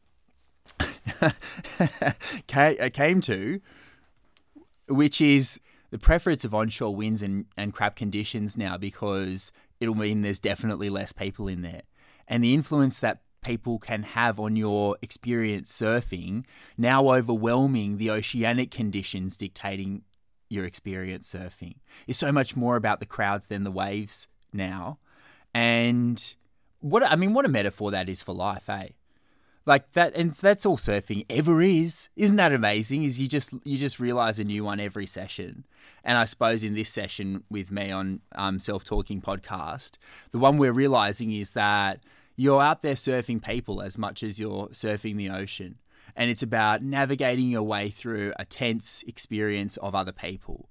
uh, 1.22 2.90
came 2.92 3.20
to, 3.20 3.60
which 4.88 5.20
is 5.20 5.60
the 5.90 5.98
preference 5.98 6.44
of 6.44 6.54
onshore 6.54 6.96
winds 6.96 7.22
and, 7.22 7.44
and 7.56 7.72
crap 7.72 7.94
conditions 7.94 8.56
now 8.56 8.76
because 8.76 9.52
it'll 9.78 9.94
mean 9.94 10.22
there's 10.22 10.40
definitely 10.40 10.90
less 10.90 11.12
people 11.12 11.46
in 11.46 11.62
there. 11.62 11.82
And 12.26 12.42
the 12.42 12.52
influence 12.52 12.98
that 12.98 13.20
people 13.42 13.78
can 13.78 14.02
have 14.02 14.38
on 14.40 14.56
your 14.56 14.96
experience 15.02 15.70
surfing 15.70 16.44
now 16.78 17.10
overwhelming 17.10 17.98
the 17.98 18.10
oceanic 18.10 18.70
conditions 18.70 19.36
dictating 19.36 20.02
your 20.52 20.64
experience 20.64 21.32
surfing 21.32 21.76
is 22.06 22.18
so 22.18 22.30
much 22.30 22.54
more 22.54 22.76
about 22.76 23.00
the 23.00 23.06
crowds 23.06 23.46
than 23.46 23.64
the 23.64 23.70
waves 23.70 24.28
now. 24.52 24.98
And 25.54 26.34
what 26.80 27.02
I 27.02 27.16
mean, 27.16 27.32
what 27.32 27.44
a 27.44 27.48
metaphor 27.48 27.90
that 27.90 28.08
is 28.08 28.22
for 28.22 28.34
life, 28.34 28.68
eh? 28.68 28.88
Like 29.64 29.92
that, 29.92 30.14
and 30.16 30.32
that's 30.32 30.66
all 30.66 30.76
surfing 30.76 31.24
ever 31.30 31.62
is. 31.62 32.08
Isn't 32.16 32.36
that 32.36 32.52
amazing? 32.52 33.04
Is 33.04 33.20
you 33.20 33.28
just 33.28 33.54
you 33.64 33.78
just 33.78 34.00
realize 34.00 34.38
a 34.38 34.44
new 34.44 34.64
one 34.64 34.80
every 34.80 35.06
session. 35.06 35.64
And 36.04 36.18
I 36.18 36.24
suppose 36.24 36.64
in 36.64 36.74
this 36.74 36.90
session 36.90 37.44
with 37.48 37.70
me 37.70 37.90
on 37.90 38.20
um, 38.34 38.58
self 38.58 38.84
talking 38.84 39.20
podcast, 39.22 39.92
the 40.32 40.38
one 40.38 40.58
we're 40.58 40.72
realizing 40.72 41.32
is 41.32 41.52
that 41.52 42.00
you're 42.36 42.62
out 42.62 42.82
there 42.82 42.94
surfing 42.94 43.42
people 43.42 43.82
as 43.82 43.98
much 43.98 44.22
as 44.22 44.40
you're 44.40 44.68
surfing 44.68 45.16
the 45.16 45.30
ocean. 45.30 45.78
And 46.14 46.30
it's 46.30 46.42
about 46.42 46.82
navigating 46.82 47.48
your 47.48 47.62
way 47.62 47.88
through 47.88 48.32
a 48.38 48.44
tense 48.44 49.02
experience 49.06 49.76
of 49.78 49.94
other 49.94 50.12
people. 50.12 50.68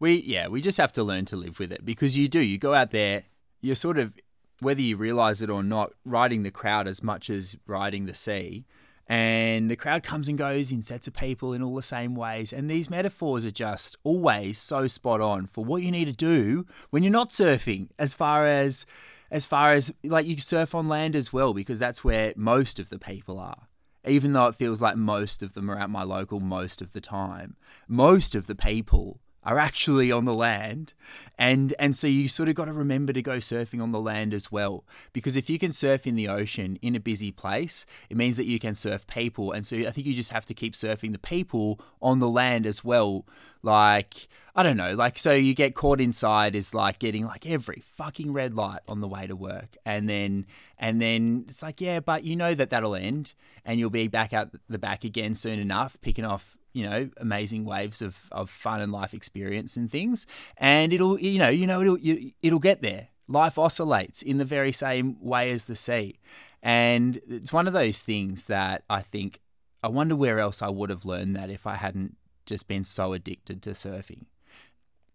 We, 0.00 0.22
yeah, 0.22 0.48
we 0.48 0.60
just 0.60 0.78
have 0.78 0.92
to 0.92 1.02
learn 1.02 1.24
to 1.26 1.36
live 1.36 1.58
with 1.58 1.72
it 1.72 1.84
because 1.84 2.16
you 2.16 2.28
do. 2.28 2.40
You 2.40 2.56
go 2.56 2.72
out 2.72 2.90
there, 2.90 3.24
you're 3.60 3.74
sort 3.74 3.98
of, 3.98 4.14
whether 4.60 4.80
you 4.80 4.96
realize 4.96 5.42
it 5.42 5.50
or 5.50 5.62
not, 5.62 5.92
riding 6.04 6.42
the 6.42 6.50
crowd 6.50 6.88
as 6.88 7.02
much 7.02 7.28
as 7.30 7.56
riding 7.66 8.06
the 8.06 8.14
sea. 8.14 8.64
And 9.06 9.70
the 9.70 9.76
crowd 9.76 10.02
comes 10.02 10.28
and 10.28 10.36
goes 10.36 10.70
in 10.70 10.82
sets 10.82 11.06
of 11.06 11.14
people 11.14 11.52
in 11.52 11.62
all 11.62 11.74
the 11.74 11.82
same 11.82 12.14
ways. 12.14 12.52
And 12.52 12.70
these 12.70 12.90
metaphors 12.90 13.46
are 13.46 13.50
just 13.50 13.96
always 14.04 14.58
so 14.58 14.86
spot 14.86 15.20
on 15.20 15.46
for 15.46 15.64
what 15.64 15.82
you 15.82 15.90
need 15.90 16.04
to 16.06 16.12
do 16.12 16.66
when 16.90 17.02
you're 17.02 17.12
not 17.12 17.30
surfing, 17.30 17.88
as 17.98 18.14
far 18.14 18.46
as 18.46 18.84
as 19.30 19.46
far 19.46 19.72
as 19.72 19.92
like 20.04 20.26
you 20.26 20.36
surf 20.38 20.74
on 20.74 20.88
land 20.88 21.14
as 21.14 21.32
well 21.32 21.52
because 21.54 21.78
that's 21.78 22.04
where 22.04 22.32
most 22.36 22.78
of 22.78 22.88
the 22.88 22.98
people 22.98 23.38
are. 23.38 23.68
Even 24.06 24.32
though 24.32 24.46
it 24.46 24.54
feels 24.54 24.80
like 24.80 24.96
most 24.96 25.42
of 25.42 25.54
them 25.54 25.70
are 25.70 25.78
at 25.78 25.90
my 25.90 26.02
local 26.02 26.40
most 26.40 26.80
of 26.80 26.92
the 26.92 27.00
time 27.00 27.56
most 27.88 28.34
of 28.34 28.46
the 28.46 28.54
people 28.54 29.20
are 29.48 29.58
actually 29.58 30.12
on 30.12 30.26
the 30.26 30.34
land. 30.34 30.92
And 31.38 31.72
and 31.78 31.96
so 31.96 32.06
you 32.06 32.28
sort 32.28 32.48
of 32.50 32.54
got 32.54 32.66
to 32.66 32.72
remember 32.72 33.12
to 33.14 33.22
go 33.22 33.38
surfing 33.38 33.82
on 33.82 33.92
the 33.92 34.00
land 34.00 34.34
as 34.34 34.52
well. 34.52 34.84
Because 35.12 35.36
if 35.36 35.48
you 35.48 35.58
can 35.58 35.72
surf 35.72 36.06
in 36.06 36.16
the 36.16 36.28
ocean 36.28 36.78
in 36.82 36.94
a 36.94 37.00
busy 37.00 37.32
place 37.32 37.86
it 38.10 38.16
means 38.16 38.36
that 38.36 38.44
you 38.44 38.58
can 38.58 38.74
surf 38.74 39.06
people. 39.06 39.52
And 39.52 39.66
so 39.66 39.76
I 39.76 39.90
think 39.90 40.06
you 40.06 40.14
just 40.14 40.32
have 40.32 40.44
to 40.46 40.54
keep 40.54 40.74
surfing 40.74 41.12
the 41.12 41.18
people 41.18 41.80
on 42.02 42.18
the 42.18 42.28
land 42.28 42.66
as 42.66 42.84
well. 42.84 43.24
Like 43.62 44.28
I 44.54 44.62
don't 44.62 44.76
know 44.76 44.94
like 44.94 45.18
so 45.18 45.32
you 45.32 45.54
get 45.54 45.74
caught 45.74 46.00
inside 46.00 46.54
is 46.54 46.74
like 46.74 46.98
getting 46.98 47.24
like 47.24 47.46
every 47.46 47.82
fucking 47.96 48.32
red 48.32 48.52
light 48.54 48.80
on 48.86 49.00
the 49.00 49.08
way 49.08 49.26
to 49.26 49.34
work. 49.34 49.78
And 49.86 50.10
then 50.10 50.44
and 50.76 51.00
then 51.00 51.46
it's 51.48 51.62
like 51.62 51.80
yeah 51.80 52.00
but 52.00 52.24
you 52.24 52.36
know 52.36 52.54
that 52.54 52.68
that'll 52.68 52.94
end 52.94 53.32
and 53.64 53.80
you'll 53.80 53.88
be 53.88 54.08
back 54.08 54.34
out 54.34 54.50
the 54.68 54.78
back 54.78 55.04
again 55.04 55.34
soon 55.34 55.58
enough 55.58 55.98
picking 56.02 56.26
off 56.26 56.57
you 56.78 56.88
know 56.88 57.10
amazing 57.16 57.64
waves 57.64 58.00
of, 58.00 58.16
of 58.30 58.48
fun 58.48 58.80
and 58.80 58.92
life 58.92 59.12
experience 59.12 59.76
and 59.76 59.90
things. 59.90 60.26
And 60.56 60.92
it'll 60.92 61.18
you 61.18 61.38
know 61.38 61.48
you 61.48 61.66
know 61.66 61.80
it'll 61.80 61.98
it'll 62.42 62.58
get 62.58 62.82
there. 62.82 63.08
Life 63.26 63.58
oscillates 63.58 64.22
in 64.22 64.38
the 64.38 64.44
very 64.44 64.72
same 64.72 65.16
way 65.20 65.50
as 65.50 65.64
the 65.64 65.76
sea. 65.76 66.18
And 66.62 67.20
it's 67.28 67.52
one 67.52 67.66
of 67.66 67.72
those 67.72 68.02
things 68.02 68.46
that 68.46 68.82
i 68.90 69.00
think 69.00 69.40
i 69.80 69.88
wonder 69.88 70.16
where 70.16 70.40
else 70.40 70.60
i 70.60 70.68
would 70.68 70.90
have 70.90 71.04
learned 71.04 71.36
that 71.36 71.50
if 71.50 71.68
i 71.68 71.76
hadn't 71.76 72.16
just 72.46 72.66
been 72.66 72.82
so 72.82 73.12
addicted 73.12 73.62
to 73.62 73.70
surfing. 73.70 74.24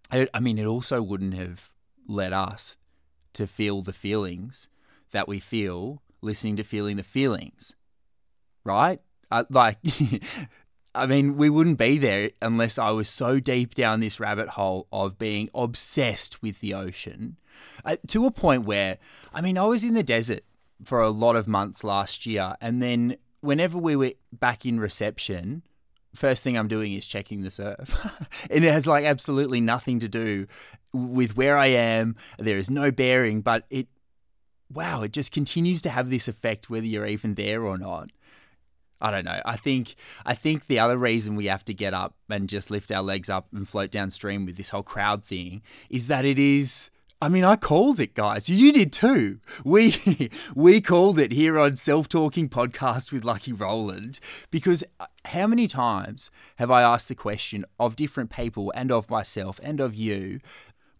I, 0.10 0.28
I 0.34 0.40
mean 0.40 0.58
it 0.58 0.66
also 0.66 1.02
wouldn't 1.02 1.34
have 1.34 1.74
led 2.08 2.32
us 2.32 2.78
to 3.34 3.46
feel 3.48 3.82
the 3.82 3.92
feelings 3.92 4.70
that 5.12 5.28
we 5.28 5.40
feel 5.40 6.02
listening 6.22 6.56
to 6.58 6.64
feeling 6.64 6.96
the 6.96 7.04
feelings 7.04 7.76
right? 8.64 9.00
Uh, 9.32 9.44
like 9.50 9.78
I 10.96 11.08
mean, 11.08 11.38
we 11.38 11.50
wouldn't 11.50 11.78
be 11.78 11.98
there 11.98 12.32
unless 12.42 12.78
I 12.78 12.92
was 12.92 13.10
so 13.10 13.40
deep 13.40 13.74
down 13.74 14.00
this 14.00 14.20
rabbit 14.20 14.50
hole 14.50 14.88
of 14.92 15.18
being 15.18 15.50
obsessed 15.56 16.42
with 16.42 16.60
the 16.60 16.74
ocean 16.74 17.38
uh, 17.86 17.98
to 18.08 18.26
a 18.26 18.32
point 18.32 18.66
where, 18.66 18.98
I 19.34 19.42
mean, 19.42 19.58
I 19.58 19.64
was 19.64 19.84
in 19.84 19.94
the 19.94 20.04
desert 20.04 20.44
for 20.84 21.02
a 21.02 21.10
lot 21.10 21.36
of 21.36 21.48
months 21.48 21.84
last 21.84 22.26
year. 22.26 22.56
And 22.62 22.82
then 22.82 23.18
whenever 23.42 23.78
we 23.78 23.96
were 23.96 24.14
back 24.32 24.66
in 24.66 24.80
reception, 24.80 25.64
first 26.14 26.44
thing 26.44 26.58
I'm 26.58 26.68
doing 26.68 26.94
is 26.94 27.06
checking 27.08 27.42
the 27.42 27.52
surf. 27.52 28.08
and 28.50 28.64
it 28.64 28.72
has 28.72 28.88
like 28.88 29.06
absolutely 29.06 29.62
nothing 29.62 30.00
to 30.00 30.08
do 30.08 30.48
with 30.92 31.36
where 31.36 31.58
I 31.58 31.68
am. 31.68 32.16
There 32.38 32.58
is 32.58 32.70
no 32.70 32.92
bearing, 32.92 33.42
but 33.42 33.66
it, 33.70 33.88
wow, 34.72 35.02
it 35.04 35.12
just 35.12 35.32
continues 35.32 35.82
to 35.84 35.90
have 35.90 36.10
this 36.10 36.28
effect 36.28 36.70
whether 36.70 36.86
you're 36.86 37.06
even 37.06 37.36
there 37.36 37.64
or 37.64 37.78
not. 37.78 38.12
I 39.04 39.12
don't 39.12 39.26
know. 39.26 39.42
I 39.46 39.58
think 39.58 39.96
I 40.26 40.34
think 40.34 40.68
the 40.68 40.80
other 40.80 40.98
reason 40.98 41.36
we 41.36 41.46
have 41.48 41.66
to 41.66 41.74
get 41.74 41.94
up 41.94 42.16
and 42.30 42.48
just 42.48 42.72
lift 42.72 42.90
our 42.90 43.04
legs 43.04 43.30
up 43.30 43.48
and 43.54 43.68
float 43.68 43.92
downstream 43.92 44.46
with 44.46 44.56
this 44.56 44.70
whole 44.70 44.82
crowd 44.82 45.26
thing 45.26 45.62
is 45.90 46.08
that 46.08 46.24
it 46.24 46.40
is 46.40 46.90
I 47.24 47.30
mean, 47.30 47.46
I 47.46 47.56
called 47.56 48.02
it, 48.02 48.16
guys. 48.16 48.50
You 48.50 48.74
did 48.74 48.92
too. 48.92 49.40
We 49.64 50.30
we 50.56 50.82
called 50.82 51.18
it 51.18 51.32
here 51.32 51.58
on 51.58 51.78
Self 51.78 52.10
Talking 52.10 52.50
Podcast 52.50 53.14
with 53.14 53.24
Lucky 53.24 53.54
Roland 53.54 54.20
because 54.52 54.84
uh, 55.00 55.06
how 55.26 55.48
many 55.48 55.68
times 55.68 56.32
have 56.58 56.70
I 56.70 56.82
asked 56.82 57.08
the 57.08 57.16
question 57.16 57.64
of 57.80 57.96
different 57.96 58.30
people 58.30 58.74
and 58.76 58.92
of 58.92 59.10
myself 59.10 59.58
and 59.64 59.80
of 59.80 59.96
you 59.96 60.42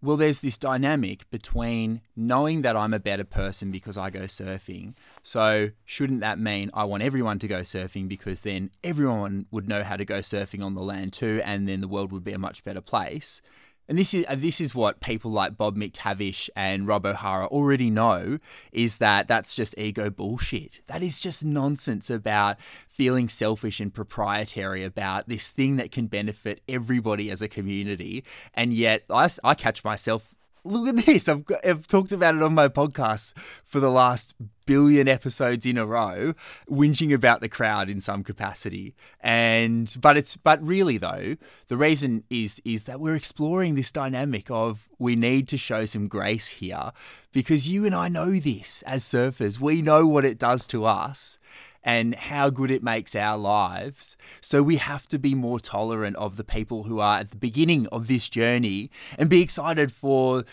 well, 0.04 0.18
there's 0.18 0.40
this 0.40 0.58
dynamic 0.58 1.28
between 1.30 2.02
knowing 2.14 2.60
that 2.60 2.76
I'm 2.76 2.92
a 2.92 2.98
better 2.98 3.24
person 3.24 3.70
because 3.70 3.96
I 3.96 4.10
go 4.10 4.24
surfing. 4.24 4.92
So, 5.22 5.70
shouldn't 5.86 6.20
that 6.20 6.38
mean 6.38 6.70
I 6.74 6.84
want 6.84 7.02
everyone 7.02 7.38
to 7.38 7.48
go 7.48 7.60
surfing 7.60 8.06
because 8.06 8.42
then 8.42 8.70
everyone 8.84 9.46
would 9.50 9.66
know 9.66 9.82
how 9.82 9.96
to 9.96 10.04
go 10.04 10.18
surfing 10.18 10.62
on 10.62 10.74
the 10.74 10.82
land 10.82 11.14
too, 11.14 11.40
and 11.42 11.66
then 11.66 11.80
the 11.80 11.88
world 11.88 12.12
would 12.12 12.22
be 12.22 12.32
a 12.32 12.38
much 12.38 12.64
better 12.64 12.82
place? 12.82 13.40
And 13.88 13.98
this 13.98 14.14
is 14.14 14.24
uh, 14.28 14.34
this 14.36 14.60
is 14.60 14.74
what 14.74 15.00
people 15.00 15.30
like 15.30 15.56
Bob 15.56 15.76
McTavish 15.76 16.48
and 16.56 16.86
Rob 16.86 17.04
O'Hara 17.04 17.46
already 17.46 17.90
know 17.90 18.38
is 18.72 18.96
that 18.96 19.28
that's 19.28 19.54
just 19.54 19.76
ego 19.76 20.10
bullshit. 20.10 20.80
That 20.86 21.02
is 21.02 21.20
just 21.20 21.44
nonsense 21.44 22.08
about 22.08 22.56
feeling 22.88 23.28
selfish 23.28 23.80
and 23.80 23.92
proprietary 23.92 24.84
about 24.84 25.28
this 25.28 25.50
thing 25.50 25.76
that 25.76 25.90
can 25.90 26.06
benefit 26.06 26.62
everybody 26.68 27.30
as 27.30 27.42
a 27.42 27.48
community. 27.48 28.24
And 28.54 28.72
yet 28.72 29.04
I, 29.10 29.28
I 29.42 29.54
catch 29.54 29.84
myself 29.84 30.33
look 30.64 30.88
at 30.88 31.06
this. 31.06 31.28
I've, 31.28 31.44
I've 31.64 31.86
talked 31.86 32.12
about 32.12 32.34
it 32.34 32.42
on 32.42 32.54
my 32.54 32.68
podcast 32.68 33.34
for 33.64 33.80
the 33.80 33.90
last 33.90 34.34
billion 34.66 35.08
episodes 35.08 35.66
in 35.66 35.76
a 35.76 35.86
row, 35.86 36.34
whinging 36.68 37.14
about 37.14 37.40
the 37.40 37.48
crowd 37.48 37.88
in 37.88 38.00
some 38.00 38.24
capacity. 38.24 38.94
And 39.20 39.94
but 40.00 40.16
it's 40.16 40.36
but 40.36 40.62
really 40.62 40.98
though, 40.98 41.36
the 41.68 41.76
reason 41.76 42.24
is 42.30 42.60
is 42.64 42.84
that 42.84 43.00
we're 43.00 43.14
exploring 43.14 43.74
this 43.74 43.92
dynamic 43.92 44.50
of 44.50 44.88
we 44.98 45.16
need 45.16 45.48
to 45.48 45.58
show 45.58 45.84
some 45.84 46.08
grace 46.08 46.48
here 46.48 46.92
because 47.32 47.68
you 47.68 47.84
and 47.84 47.94
I 47.94 48.08
know 48.08 48.38
this 48.38 48.82
as 48.82 49.04
surfers. 49.04 49.60
We 49.60 49.82
know 49.82 50.06
what 50.06 50.24
it 50.24 50.38
does 50.38 50.66
to 50.68 50.84
us 50.84 51.38
and 51.84 52.14
how 52.14 52.48
good 52.50 52.70
it 52.70 52.82
makes 52.82 53.14
our 53.14 53.36
lives. 53.36 54.16
So 54.40 54.62
we 54.62 54.76
have 54.76 55.06
to 55.08 55.18
be 55.18 55.34
more 55.34 55.60
tolerant 55.60 56.16
of 56.16 56.36
the 56.36 56.44
people 56.44 56.84
who 56.84 56.98
are 56.98 57.18
at 57.18 57.30
the 57.30 57.36
beginning 57.36 57.86
of 57.88 58.06
this 58.06 58.28
journey 58.28 58.90
and 59.18 59.28
be 59.28 59.42
excited 59.42 59.92
for 59.92 60.44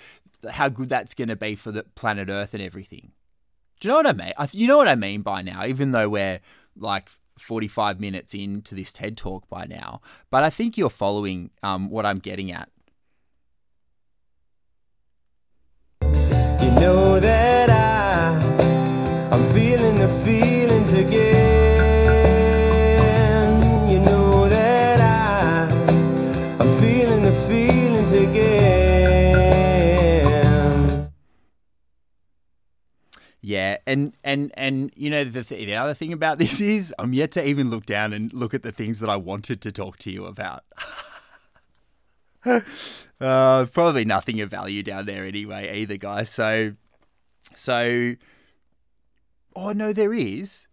how 0.51 0.69
good 0.69 0.89
that's 0.89 1.13
going 1.13 1.29
to 1.29 1.35
be 1.35 1.55
for 1.55 1.71
the 1.71 1.83
planet 1.95 2.29
Earth 2.29 2.53
and 2.53 2.61
everything. 2.61 3.11
Do 3.79 3.87
you 3.87 3.93
know 3.93 3.97
what 3.97 4.07
I 4.07 4.13
mean? 4.13 4.33
You 4.51 4.67
know 4.67 4.77
what 4.77 4.87
I 4.87 4.95
mean 4.95 5.21
by 5.21 5.41
now, 5.41 5.65
even 5.65 5.91
though 5.91 6.09
we're 6.09 6.39
like 6.75 7.09
45 7.37 7.99
minutes 7.99 8.33
into 8.33 8.75
this 8.75 8.91
TED 8.91 9.17
talk 9.17 9.49
by 9.49 9.65
now. 9.65 10.01
But 10.29 10.43
I 10.43 10.49
think 10.49 10.77
you're 10.77 10.89
following 10.89 11.49
um, 11.63 11.89
what 11.89 12.05
I'm 12.05 12.19
getting 12.19 12.51
at. 12.51 12.69
You 16.03 16.71
know 16.79 17.19
that 17.19 17.60
and 33.85 34.13
and 34.23 34.51
and 34.55 34.91
you 34.95 35.09
know 35.09 35.23
the 35.23 35.43
th- 35.43 35.65
the 35.65 35.75
other 35.75 35.93
thing 35.93 36.13
about 36.13 36.37
this 36.39 36.61
is 36.61 36.93
I'm 36.99 37.13
yet 37.13 37.31
to 37.31 37.45
even 37.45 37.69
look 37.69 37.85
down 37.85 38.13
and 38.13 38.31
look 38.33 38.53
at 38.53 38.63
the 38.63 38.71
things 38.71 38.99
that 38.99 39.09
I 39.09 39.15
wanted 39.15 39.61
to 39.61 39.71
talk 39.71 39.97
to 39.99 40.11
you 40.11 40.25
about. 40.25 40.63
uh, 43.21 43.65
probably 43.71 44.05
nothing 44.05 44.41
of 44.41 44.49
value 44.49 44.83
down 44.83 45.05
there 45.05 45.25
anyway, 45.25 45.81
either, 45.81 45.97
guys. 45.97 46.29
So, 46.29 46.73
so, 47.55 48.15
oh 49.55 49.71
no, 49.73 49.93
there 49.93 50.13
is. 50.13 50.67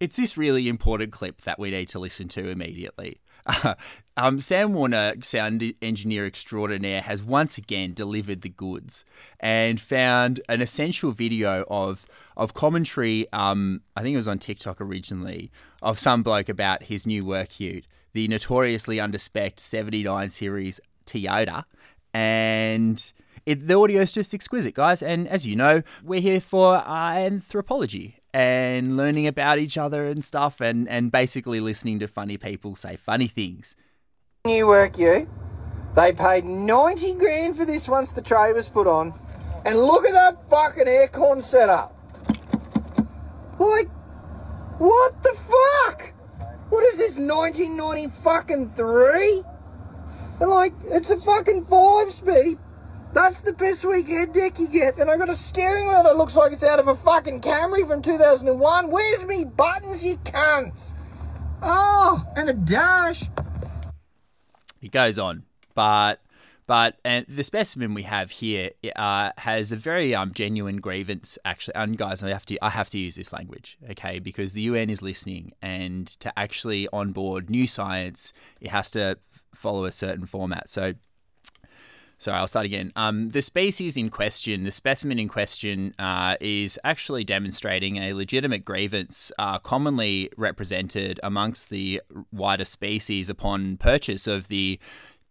It's 0.00 0.16
this 0.16 0.36
really 0.36 0.68
important 0.68 1.12
clip 1.12 1.42
that 1.42 1.58
we 1.58 1.72
need 1.72 1.88
to 1.88 1.98
listen 1.98 2.28
to 2.28 2.48
immediately. 2.48 3.20
um, 4.16 4.40
Sam 4.40 4.74
Warner, 4.74 5.14
sound 5.22 5.72
engineer 5.80 6.26
extraordinaire, 6.26 7.02
has 7.02 7.22
once 7.22 7.58
again 7.58 7.94
delivered 7.94 8.42
the 8.42 8.48
goods 8.48 9.04
and 9.40 9.80
found 9.80 10.40
an 10.48 10.60
essential 10.60 11.12
video 11.12 11.64
of 11.68 12.06
of 12.36 12.54
commentary. 12.54 13.26
Um, 13.32 13.82
I 13.96 14.02
think 14.02 14.14
it 14.14 14.18
was 14.18 14.28
on 14.28 14.38
TikTok 14.38 14.80
originally 14.80 15.50
of 15.82 15.98
some 15.98 16.22
bloke 16.22 16.48
about 16.48 16.84
his 16.84 17.06
new 17.06 17.24
work 17.24 17.58
ute, 17.58 17.86
the 18.12 18.28
notoriously 18.28 18.96
underspec 18.98 19.58
'79 19.58 20.28
series 20.28 20.80
Toyota, 21.06 21.64
and 22.12 23.12
it, 23.46 23.66
the 23.66 23.74
audio 23.74 24.02
is 24.02 24.12
just 24.12 24.34
exquisite, 24.34 24.74
guys. 24.74 25.02
And 25.02 25.26
as 25.28 25.46
you 25.46 25.56
know, 25.56 25.82
we're 26.02 26.20
here 26.20 26.40
for 26.40 26.76
uh, 26.76 27.14
anthropology 27.14 28.17
and 28.38 28.96
learning 28.96 29.26
about 29.26 29.58
each 29.58 29.76
other 29.76 30.06
and 30.06 30.24
stuff, 30.24 30.60
and, 30.60 30.88
and 30.88 31.10
basically 31.10 31.58
listening 31.58 31.98
to 31.98 32.06
funny 32.06 32.36
people 32.36 32.76
say 32.76 32.94
funny 32.94 33.26
things. 33.26 33.74
New 34.44 34.68
work, 34.68 34.96
you. 34.96 35.28
They 35.96 36.12
paid 36.12 36.44
90 36.44 37.14
grand 37.14 37.56
for 37.56 37.64
this 37.64 37.88
once 37.88 38.12
the 38.12 38.22
tray 38.22 38.52
was 38.52 38.68
put 38.68 38.86
on. 38.86 39.12
And 39.64 39.76
look 39.78 40.06
at 40.06 40.12
that 40.12 40.48
fucking 40.48 40.84
aircon 40.84 41.42
setup. 41.42 41.92
Like, 43.58 43.88
what 44.78 45.20
the 45.24 45.34
fuck? 45.34 46.12
What 46.68 46.84
is 46.84 46.98
this, 46.98 47.16
1990 47.16 48.06
fucking 48.22 48.70
three? 48.76 49.42
Like, 50.38 50.74
it's 50.84 51.10
a 51.10 51.16
fucking 51.16 51.64
five 51.64 52.12
speed. 52.12 52.60
That's 53.12 53.40
the 53.40 53.52
best 53.52 53.84
weekend 53.84 54.34
deck 54.34 54.58
you 54.58 54.68
get. 54.68 54.98
And 54.98 55.10
I 55.10 55.16
got 55.16 55.30
a 55.30 55.36
steering 55.36 55.88
wheel 55.88 56.02
that 56.02 56.16
looks 56.16 56.36
like 56.36 56.52
it's 56.52 56.62
out 56.62 56.78
of 56.78 56.88
a 56.88 56.94
fucking 56.94 57.40
Camry 57.40 57.86
from 57.86 58.02
2001. 58.02 58.90
Where's 58.90 59.24
me 59.24 59.44
buttons, 59.44 60.04
you 60.04 60.18
cunts? 60.18 60.92
Oh, 61.62 62.24
and 62.36 62.48
a 62.48 62.52
dash. 62.52 63.24
It 64.80 64.92
goes 64.92 65.18
on, 65.18 65.44
but 65.74 66.20
but 66.68 66.98
and 67.04 67.24
the 67.28 67.42
specimen 67.42 67.94
we 67.94 68.02
have 68.02 68.30
here 68.30 68.70
uh, 68.94 69.32
has 69.38 69.72
a 69.72 69.76
very 69.76 70.14
um, 70.14 70.32
genuine 70.32 70.76
grievance 70.76 71.38
actually. 71.44 71.74
And 71.74 71.96
guys, 71.96 72.22
I 72.22 72.28
have 72.28 72.46
to 72.46 72.58
I 72.62 72.70
have 72.70 72.90
to 72.90 72.98
use 72.98 73.16
this 73.16 73.32
language, 73.32 73.76
okay? 73.90 74.20
Because 74.20 74.52
the 74.52 74.62
UN 74.62 74.90
is 74.90 75.02
listening, 75.02 75.52
and 75.60 76.06
to 76.20 76.38
actually 76.38 76.86
onboard 76.92 77.50
new 77.50 77.66
science, 77.66 78.32
it 78.60 78.70
has 78.70 78.90
to 78.92 79.18
follow 79.52 79.84
a 79.84 79.92
certain 79.92 80.26
format. 80.26 80.70
So 80.70 80.94
Sorry, 82.20 82.36
I'll 82.36 82.48
start 82.48 82.66
again. 82.66 82.92
Um, 82.96 83.28
the 83.30 83.40
species 83.40 83.96
in 83.96 84.10
question, 84.10 84.64
the 84.64 84.72
specimen 84.72 85.20
in 85.20 85.28
question, 85.28 85.94
uh, 86.00 86.34
is 86.40 86.78
actually 86.82 87.22
demonstrating 87.22 87.96
a 87.98 88.12
legitimate 88.12 88.64
grievance 88.64 89.30
uh, 89.38 89.60
commonly 89.60 90.28
represented 90.36 91.20
amongst 91.22 91.70
the 91.70 92.02
wider 92.32 92.64
species 92.64 93.28
upon 93.28 93.76
purchase 93.76 94.26
of 94.26 94.48
the 94.48 94.80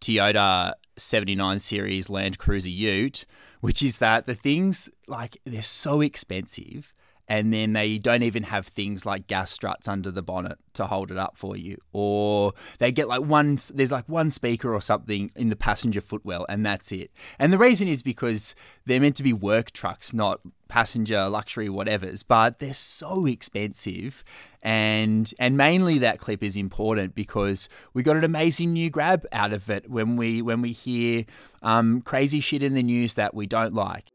Toyota 0.00 0.72
79 0.96 1.58
Series 1.58 2.08
Land 2.08 2.38
Cruiser 2.38 2.70
Ute, 2.70 3.26
which 3.60 3.82
is 3.82 3.98
that 3.98 4.26
the 4.26 4.34
things, 4.34 4.88
like, 5.06 5.36
they're 5.44 5.62
so 5.62 6.00
expensive 6.00 6.94
and 7.28 7.52
then 7.52 7.74
they 7.74 7.98
don't 7.98 8.22
even 8.22 8.44
have 8.44 8.66
things 8.66 9.04
like 9.04 9.26
gas 9.26 9.52
struts 9.52 9.86
under 9.86 10.10
the 10.10 10.22
bonnet 10.22 10.58
to 10.72 10.86
hold 10.86 11.10
it 11.10 11.18
up 11.18 11.36
for 11.36 11.56
you. 11.56 11.76
Or 11.92 12.54
they 12.78 12.90
get 12.90 13.06
like 13.06 13.20
one 13.20 13.58
there's 13.74 13.92
like 13.92 14.08
one 14.08 14.30
speaker 14.30 14.74
or 14.74 14.80
something 14.80 15.30
in 15.36 15.50
the 15.50 15.56
passenger 15.56 16.00
footwell 16.00 16.46
and 16.48 16.64
that's 16.64 16.90
it. 16.90 17.10
And 17.38 17.52
the 17.52 17.58
reason 17.58 17.86
is 17.86 18.02
because 18.02 18.54
they're 18.86 19.00
meant 19.00 19.16
to 19.16 19.22
be 19.22 19.34
work 19.34 19.72
trucks 19.72 20.14
not 20.14 20.40
passenger 20.68 21.28
luxury 21.28 21.68
whatevers 21.68 22.22
but 22.26 22.60
they're 22.60 22.72
so 22.72 23.26
expensive. 23.26 24.24
And 24.62 25.32
and 25.38 25.56
mainly 25.56 25.98
that 25.98 26.18
clip 26.18 26.42
is 26.42 26.56
important 26.56 27.14
because 27.14 27.68
we 27.92 28.02
got 28.02 28.16
an 28.16 28.24
amazing 28.24 28.72
new 28.72 28.88
grab 28.88 29.26
out 29.32 29.52
of 29.52 29.68
it 29.68 29.90
when 29.90 30.16
we 30.16 30.40
when 30.40 30.62
we 30.62 30.72
hear 30.72 31.26
um, 31.60 32.00
crazy 32.00 32.40
shit 32.40 32.62
in 32.62 32.74
the 32.74 32.82
news 32.82 33.14
that 33.14 33.34
we 33.34 33.46
don't 33.46 33.74
like 33.74 34.12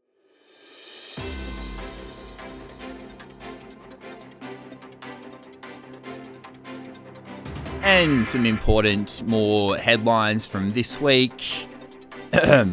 And 7.84 8.26
some 8.26 8.46
important 8.46 9.22
more 9.26 9.76
headlines 9.76 10.46
from 10.46 10.70
this 10.70 10.98
week. 11.02 11.68
the 12.30 12.70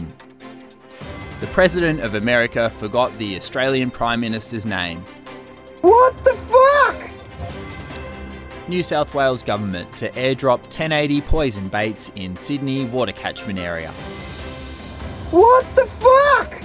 President 1.47 1.99
of 1.99 2.15
America 2.15 2.69
forgot 2.69 3.13
the 3.15 3.35
Australian 3.35 3.91
Prime 3.91 4.21
Minister's 4.21 4.65
name. 4.65 5.03
What 5.81 6.15
the 6.23 6.33
fuck? 6.33 7.09
New 8.69 8.81
South 8.81 9.13
Wales 9.13 9.43
government 9.43 9.91
to 9.97 10.09
airdrop 10.11 10.59
1080 10.59 11.19
poison 11.23 11.67
baits 11.67 12.09
in 12.15 12.37
Sydney 12.37 12.85
water 12.85 13.11
catchment 13.11 13.59
area. 13.59 13.91
What 15.31 15.65
the 15.75 15.87
fuck? 15.87 16.63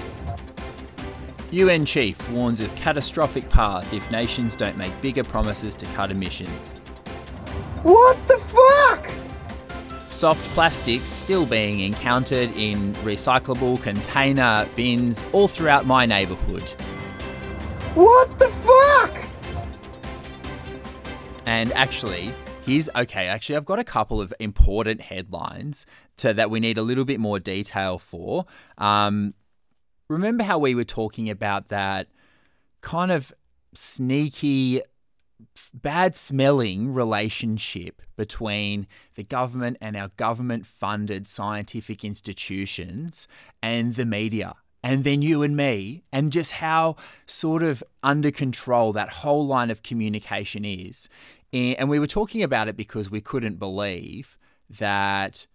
UN 1.51 1.85
chief 1.85 2.31
warns 2.31 2.61
of 2.61 2.73
catastrophic 2.77 3.51
path 3.51 3.93
if 3.93 4.09
nations 4.13 4.55
don't 4.55 4.77
make 4.77 4.93
bigger 5.03 5.25
promises 5.25 5.75
to 5.75 5.87
cut 5.87 6.13
emissions. 6.13 6.81
What 7.87 8.19
the 8.27 8.37
fuck? 8.39 9.09
Soft 10.11 10.43
plastics 10.55 11.09
still 11.09 11.47
being 11.47 11.79
encountered 11.79 12.51
in 12.57 12.93
recyclable 12.95 13.81
container 13.81 14.69
bins 14.75 15.25
all 15.31 15.47
throughout 15.47 15.87
my 15.87 16.05
neighbourhood. 16.05 16.65
What 17.95 18.37
the 18.41 18.49
fuck? 18.49 19.15
And 21.47 21.73
actually, 21.75 22.35
here's 22.65 22.89
okay. 22.97 23.29
Actually, 23.29 23.55
I've 23.55 23.65
got 23.65 23.79
a 23.79 23.85
couple 23.85 24.21
of 24.21 24.35
important 24.41 25.03
headlines 25.03 25.87
to 26.17 26.35
that 26.35 26.51
we 26.51 26.59
need 26.59 26.79
a 26.79 26.83
little 26.83 27.05
bit 27.05 27.21
more 27.21 27.39
detail 27.39 28.01
for. 28.01 28.47
Um, 28.79 29.35
remember 30.09 30.43
how 30.43 30.59
we 30.59 30.75
were 30.75 30.83
talking 30.83 31.31
about 31.31 31.69
that 31.69 32.09
kind 32.81 33.13
of 33.13 33.33
sneaky 33.75 34.83
bad 35.75 36.15
smelling 36.15 36.93
relationship 36.93 38.03
between 38.17 38.87
the 39.15 39.25
government 39.25 39.77
and 39.81 39.97
our 39.97 40.09
government 40.17 40.67
funded 40.67 41.29
scientific 41.29 42.05
institutions 42.05 43.29
and 43.63 43.95
the 43.95 44.07
media 44.07 44.55
and 44.87 45.03
then 45.03 45.21
you 45.21 45.43
and 45.43 45.57
me, 45.57 46.05
and 46.13 46.31
just 46.31 46.53
how 46.53 46.95
sort 47.27 47.65
of 47.65 47.83
under 48.05 48.31
control 48.31 48.93
that 48.93 49.11
whole 49.15 49.45
line 49.45 49.69
of 49.69 49.83
communication 49.83 50.65
is. 50.65 51.09
And 51.53 51.89
we 51.89 51.99
were 51.99 52.07
talking 52.07 52.41
about 52.41 52.69
it 52.69 52.77
because 52.77 53.11
we 53.11 53.21
couldn't 53.21 53.59
believe 53.59 54.39
that 54.71 55.49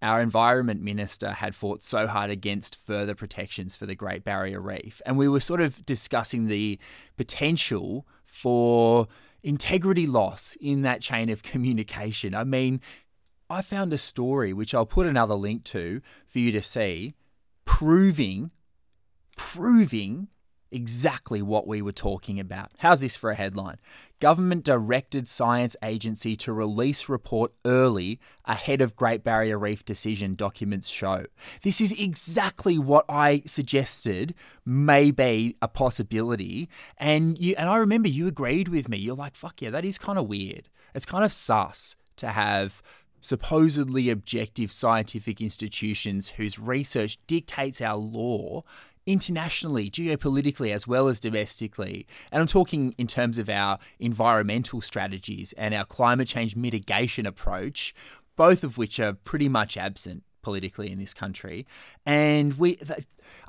our 0.00 0.22
environment 0.22 0.80
minister 0.80 1.32
had 1.32 1.54
fought 1.54 1.84
so 1.84 2.06
hard 2.06 2.30
against 2.30 2.74
further 2.74 3.14
protections 3.14 3.76
for 3.76 3.84
the 3.84 3.94
Great 3.94 4.24
Barrier 4.24 4.60
Reef. 4.60 5.02
And 5.04 5.18
we 5.18 5.28
were 5.28 5.40
sort 5.40 5.60
of 5.60 5.84
discussing 5.84 6.46
the 6.46 6.78
potential 7.18 8.06
for 8.32 9.08
integrity 9.42 10.06
loss 10.06 10.56
in 10.60 10.80
that 10.82 11.02
chain 11.02 11.28
of 11.28 11.42
communication. 11.42 12.34
I 12.34 12.44
mean, 12.44 12.80
I 13.50 13.60
found 13.60 13.92
a 13.92 13.98
story 13.98 14.54
which 14.54 14.74
I'll 14.74 14.86
put 14.86 15.06
another 15.06 15.34
link 15.34 15.64
to 15.64 16.00
for 16.26 16.38
you 16.38 16.50
to 16.52 16.62
see, 16.62 17.14
proving, 17.66 18.50
proving 19.36 20.28
exactly 20.70 21.42
what 21.42 21.66
we 21.66 21.82
were 21.82 21.92
talking 21.92 22.40
about. 22.40 22.72
How's 22.78 23.02
this 23.02 23.18
for 23.18 23.30
a 23.30 23.36
headline? 23.36 23.76
Government 24.22 24.62
directed 24.62 25.26
science 25.26 25.74
agency 25.82 26.36
to 26.36 26.52
release 26.52 27.08
report 27.08 27.54
early 27.64 28.20
ahead 28.44 28.80
of 28.80 28.94
Great 28.94 29.24
Barrier 29.24 29.58
Reef 29.58 29.84
decision, 29.84 30.36
documents 30.36 30.88
show. 30.88 31.24
This 31.62 31.80
is 31.80 31.90
exactly 31.98 32.78
what 32.78 33.04
I 33.08 33.42
suggested 33.46 34.32
may 34.64 35.10
be 35.10 35.56
a 35.60 35.66
possibility. 35.66 36.68
And 36.98 37.36
you 37.36 37.56
and 37.58 37.68
I 37.68 37.78
remember 37.78 38.08
you 38.08 38.28
agreed 38.28 38.68
with 38.68 38.88
me. 38.88 38.96
You're 38.96 39.16
like, 39.16 39.34
fuck 39.34 39.60
yeah, 39.60 39.70
that 39.70 39.84
is 39.84 39.98
kind 39.98 40.20
of 40.20 40.28
weird. 40.28 40.68
It's 40.94 41.04
kind 41.04 41.24
of 41.24 41.32
sus 41.32 41.96
to 42.18 42.28
have 42.28 42.80
supposedly 43.20 44.08
objective 44.08 44.70
scientific 44.70 45.40
institutions 45.40 46.28
whose 46.36 46.60
research 46.60 47.18
dictates 47.26 47.80
our 47.80 47.96
law 47.96 48.62
internationally, 49.06 49.90
geopolitically, 49.90 50.72
as 50.72 50.86
well 50.86 51.08
as 51.08 51.20
domestically. 51.20 52.06
And 52.30 52.40
I'm 52.40 52.46
talking 52.46 52.94
in 52.98 53.06
terms 53.06 53.38
of 53.38 53.48
our 53.48 53.78
environmental 53.98 54.80
strategies 54.80 55.52
and 55.54 55.74
our 55.74 55.84
climate 55.84 56.28
change 56.28 56.56
mitigation 56.56 57.26
approach, 57.26 57.94
both 58.36 58.64
of 58.64 58.78
which 58.78 58.98
are 59.00 59.12
pretty 59.12 59.48
much 59.48 59.76
absent 59.76 60.24
politically 60.42 60.90
in 60.90 60.98
this 60.98 61.14
country. 61.14 61.66
And 62.04 62.58
we, 62.58 62.78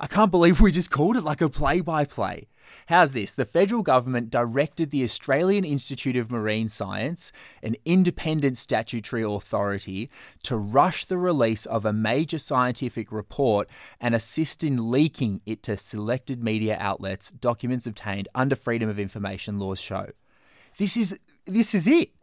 I 0.00 0.06
can't 0.06 0.30
believe 0.30 0.60
we 0.60 0.72
just 0.72 0.90
called 0.90 1.16
it 1.16 1.24
like 1.24 1.40
a 1.40 1.48
play 1.48 1.80
by 1.80 2.04
play. 2.04 2.48
How's 2.86 3.12
this? 3.12 3.30
The 3.30 3.44
federal 3.44 3.82
government 3.82 4.30
directed 4.30 4.90
the 4.90 5.04
Australian 5.04 5.64
Institute 5.64 6.16
of 6.16 6.30
Marine 6.30 6.68
Science, 6.68 7.32
an 7.62 7.76
independent 7.84 8.56
statutory 8.58 9.22
authority, 9.22 10.10
to 10.44 10.56
rush 10.56 11.04
the 11.04 11.18
release 11.18 11.66
of 11.66 11.84
a 11.84 11.92
major 11.92 12.38
scientific 12.38 13.12
report 13.12 13.68
and 14.00 14.14
assist 14.14 14.64
in 14.64 14.90
leaking 14.90 15.40
it 15.46 15.62
to 15.64 15.76
selected 15.76 16.42
media 16.42 16.76
outlets, 16.80 17.30
documents 17.30 17.86
obtained 17.86 18.28
under 18.34 18.56
Freedom 18.56 18.88
of 18.88 18.98
Information 18.98 19.58
laws 19.58 19.80
show. 19.80 20.10
This 20.78 20.96
is 20.96 21.18
this 21.46 21.74
is 21.74 21.86
it. 21.86 22.13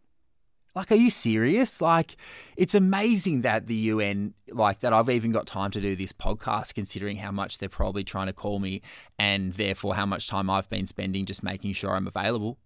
Like, 0.73 0.91
are 0.91 0.95
you 0.95 1.10
serious? 1.10 1.81
Like, 1.81 2.15
it's 2.55 2.73
amazing 2.73 3.41
that 3.41 3.67
the 3.67 3.75
UN, 3.75 4.34
like, 4.49 4.79
that 4.79 4.93
I've 4.93 5.10
even 5.10 5.31
got 5.31 5.45
time 5.45 5.69
to 5.71 5.81
do 5.81 5.95
this 5.95 6.13
podcast, 6.13 6.73
considering 6.73 7.17
how 7.17 7.31
much 7.31 7.57
they're 7.57 7.67
probably 7.67 8.05
trying 8.05 8.27
to 8.27 8.34
call 8.34 8.60
me 8.60 8.81
and 9.19 9.53
therefore 9.53 9.95
how 9.95 10.05
much 10.05 10.27
time 10.29 10.49
I've 10.49 10.69
been 10.69 10.86
spending 10.86 11.25
just 11.25 11.43
making 11.43 11.73
sure 11.73 11.95
I'm 11.95 12.07
available 12.07 12.57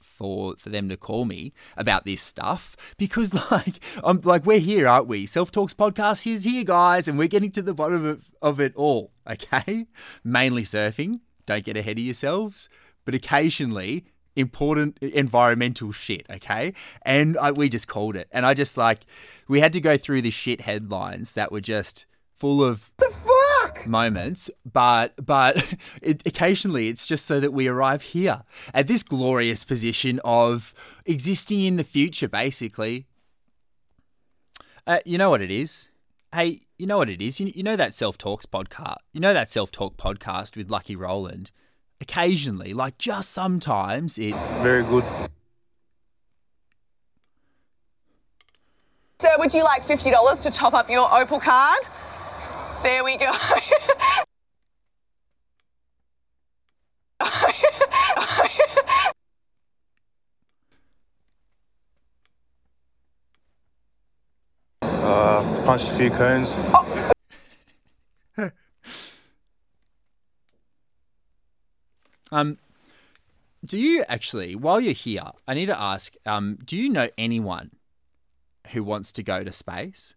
for 0.00 0.54
for 0.56 0.68
them 0.68 0.88
to 0.88 0.96
call 0.96 1.24
me 1.24 1.52
about 1.76 2.04
this 2.04 2.22
stuff. 2.22 2.76
Because 2.96 3.34
like 3.50 3.80
I'm 4.02 4.20
like 4.22 4.46
we're 4.46 4.60
here 4.60 4.88
aren't 4.88 5.06
we? 5.06 5.26
Self 5.26 5.50
talks 5.50 5.74
podcast 5.74 6.26
is 6.30 6.44
here 6.44 6.64
guys 6.64 7.08
and 7.08 7.18
we're 7.18 7.28
getting 7.28 7.50
to 7.52 7.62
the 7.62 7.74
bottom 7.74 8.04
of, 8.04 8.30
of 8.40 8.60
it 8.60 8.74
all 8.76 9.12
okay? 9.30 9.86
Mainly 10.24 10.62
surfing. 10.62 11.20
Don't 11.46 11.64
get 11.64 11.76
ahead 11.76 11.98
of 11.98 12.04
yourselves. 12.04 12.68
But 13.04 13.14
occasionally 13.14 14.04
important 14.38 14.98
environmental 14.98 15.92
shit, 15.92 16.26
okay? 16.30 16.72
And 17.02 17.36
I, 17.38 17.50
we 17.50 17.68
just 17.68 17.88
called 17.88 18.16
it. 18.16 18.28
And 18.30 18.46
I 18.46 18.54
just 18.54 18.76
like, 18.76 19.00
we 19.48 19.60
had 19.60 19.72
to 19.72 19.80
go 19.80 19.96
through 19.96 20.22
these 20.22 20.34
shit 20.34 20.62
headlines 20.62 21.32
that 21.32 21.50
were 21.50 21.60
just 21.60 22.06
full 22.32 22.62
of 22.62 22.92
the 22.98 23.10
fuck 23.10 23.86
moments, 23.86 24.48
but 24.70 25.12
but 25.24 25.74
it, 26.02 26.22
occasionally 26.24 26.88
it's 26.88 27.06
just 27.06 27.26
so 27.26 27.40
that 27.40 27.52
we 27.52 27.66
arrive 27.66 28.02
here 28.02 28.44
at 28.72 28.86
this 28.86 29.02
glorious 29.02 29.64
position 29.64 30.20
of 30.24 30.72
existing 31.04 31.62
in 31.62 31.76
the 31.76 31.84
future, 31.84 32.28
basically. 32.28 33.06
Uh, 34.86 35.00
you 35.04 35.18
know 35.18 35.30
what 35.30 35.42
it 35.42 35.50
is? 35.50 35.88
Hey, 36.32 36.60
you 36.78 36.86
know 36.86 36.98
what 36.98 37.10
it 37.10 37.20
is? 37.20 37.40
You, 37.40 37.52
you 37.54 37.62
know 37.62 37.76
that 37.76 37.92
self 37.92 38.16
talks 38.16 38.46
podcast. 38.46 38.98
You 39.12 39.20
know 39.20 39.34
that 39.34 39.50
self 39.50 39.72
talk 39.72 39.96
podcast 39.96 40.56
with 40.56 40.70
Lucky 40.70 40.94
Roland 40.94 41.50
occasionally, 42.00 42.74
like 42.74 42.98
just 42.98 43.30
sometimes, 43.30 44.18
it's 44.18 44.54
very 44.54 44.82
good. 44.82 45.04
Sir, 49.20 49.34
would 49.38 49.52
you 49.52 49.64
like 49.64 49.84
$50 49.84 50.42
to 50.42 50.50
top 50.50 50.74
up 50.74 50.88
your 50.88 51.12
Opal 51.12 51.40
card? 51.40 51.80
There 52.82 53.02
we 53.02 53.16
go. 53.16 53.32
uh, 64.82 65.42
punched 65.64 65.88
a 65.88 65.96
few 65.96 66.10
cones. 66.10 66.54
Oh. 66.72 66.87
Um, 72.30 72.58
do 73.64 73.78
you 73.78 74.04
actually, 74.08 74.54
while 74.54 74.80
you're 74.80 74.92
here, 74.92 75.22
I 75.46 75.54
need 75.54 75.66
to 75.66 75.80
ask, 75.80 76.14
um, 76.24 76.58
do 76.64 76.76
you 76.76 76.88
know 76.88 77.08
anyone 77.18 77.72
who 78.68 78.84
wants 78.84 79.10
to 79.12 79.22
go 79.22 79.42
to 79.42 79.52
space? 79.52 80.14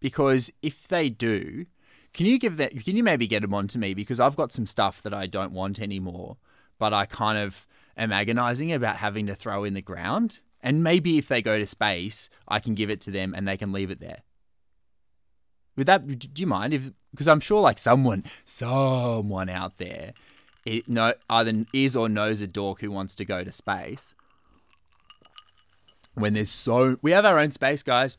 Because 0.00 0.50
if 0.62 0.88
they 0.88 1.10
do, 1.10 1.66
can 2.12 2.26
you 2.26 2.38
give 2.38 2.56
that? 2.56 2.72
Can 2.84 2.96
you 2.96 3.04
maybe 3.04 3.26
get 3.26 3.42
them 3.42 3.54
onto 3.54 3.78
me? 3.78 3.94
Because 3.94 4.18
I've 4.18 4.36
got 4.36 4.52
some 4.52 4.66
stuff 4.66 5.02
that 5.02 5.14
I 5.14 5.26
don't 5.26 5.52
want 5.52 5.80
anymore, 5.80 6.38
but 6.78 6.92
I 6.92 7.04
kind 7.06 7.38
of 7.38 7.66
am 7.96 8.10
agonizing 8.10 8.72
about 8.72 8.96
having 8.96 9.26
to 9.26 9.34
throw 9.34 9.64
in 9.64 9.74
the 9.74 9.82
ground. 9.82 10.40
And 10.62 10.82
maybe 10.82 11.18
if 11.18 11.28
they 11.28 11.42
go 11.42 11.58
to 11.58 11.66
space, 11.66 12.28
I 12.48 12.58
can 12.58 12.74
give 12.74 12.90
it 12.90 13.00
to 13.02 13.10
them 13.10 13.34
and 13.34 13.46
they 13.46 13.56
can 13.56 13.72
leave 13.72 13.90
it 13.90 14.00
there. 14.00 14.22
Would 15.76 15.86
that? 15.86 16.06
Do 16.06 16.40
you 16.40 16.46
mind 16.46 16.74
if? 16.74 16.90
Because 17.10 17.28
I'm 17.28 17.40
sure 17.40 17.60
like 17.60 17.78
someone, 17.78 18.24
someone 18.44 19.48
out 19.48 19.78
there 19.78 20.12
it 20.64 20.88
no, 20.88 21.14
either 21.28 21.64
is 21.72 21.96
or 21.96 22.08
knows 22.08 22.40
a 22.40 22.46
dork 22.46 22.80
who 22.80 22.90
wants 22.90 23.14
to 23.16 23.24
go 23.24 23.44
to 23.44 23.52
space. 23.52 24.14
When 26.14 26.34
there's 26.34 26.50
so 26.50 26.98
we 27.02 27.12
have 27.12 27.24
our 27.24 27.38
own 27.38 27.52
space, 27.52 27.82
guys. 27.82 28.18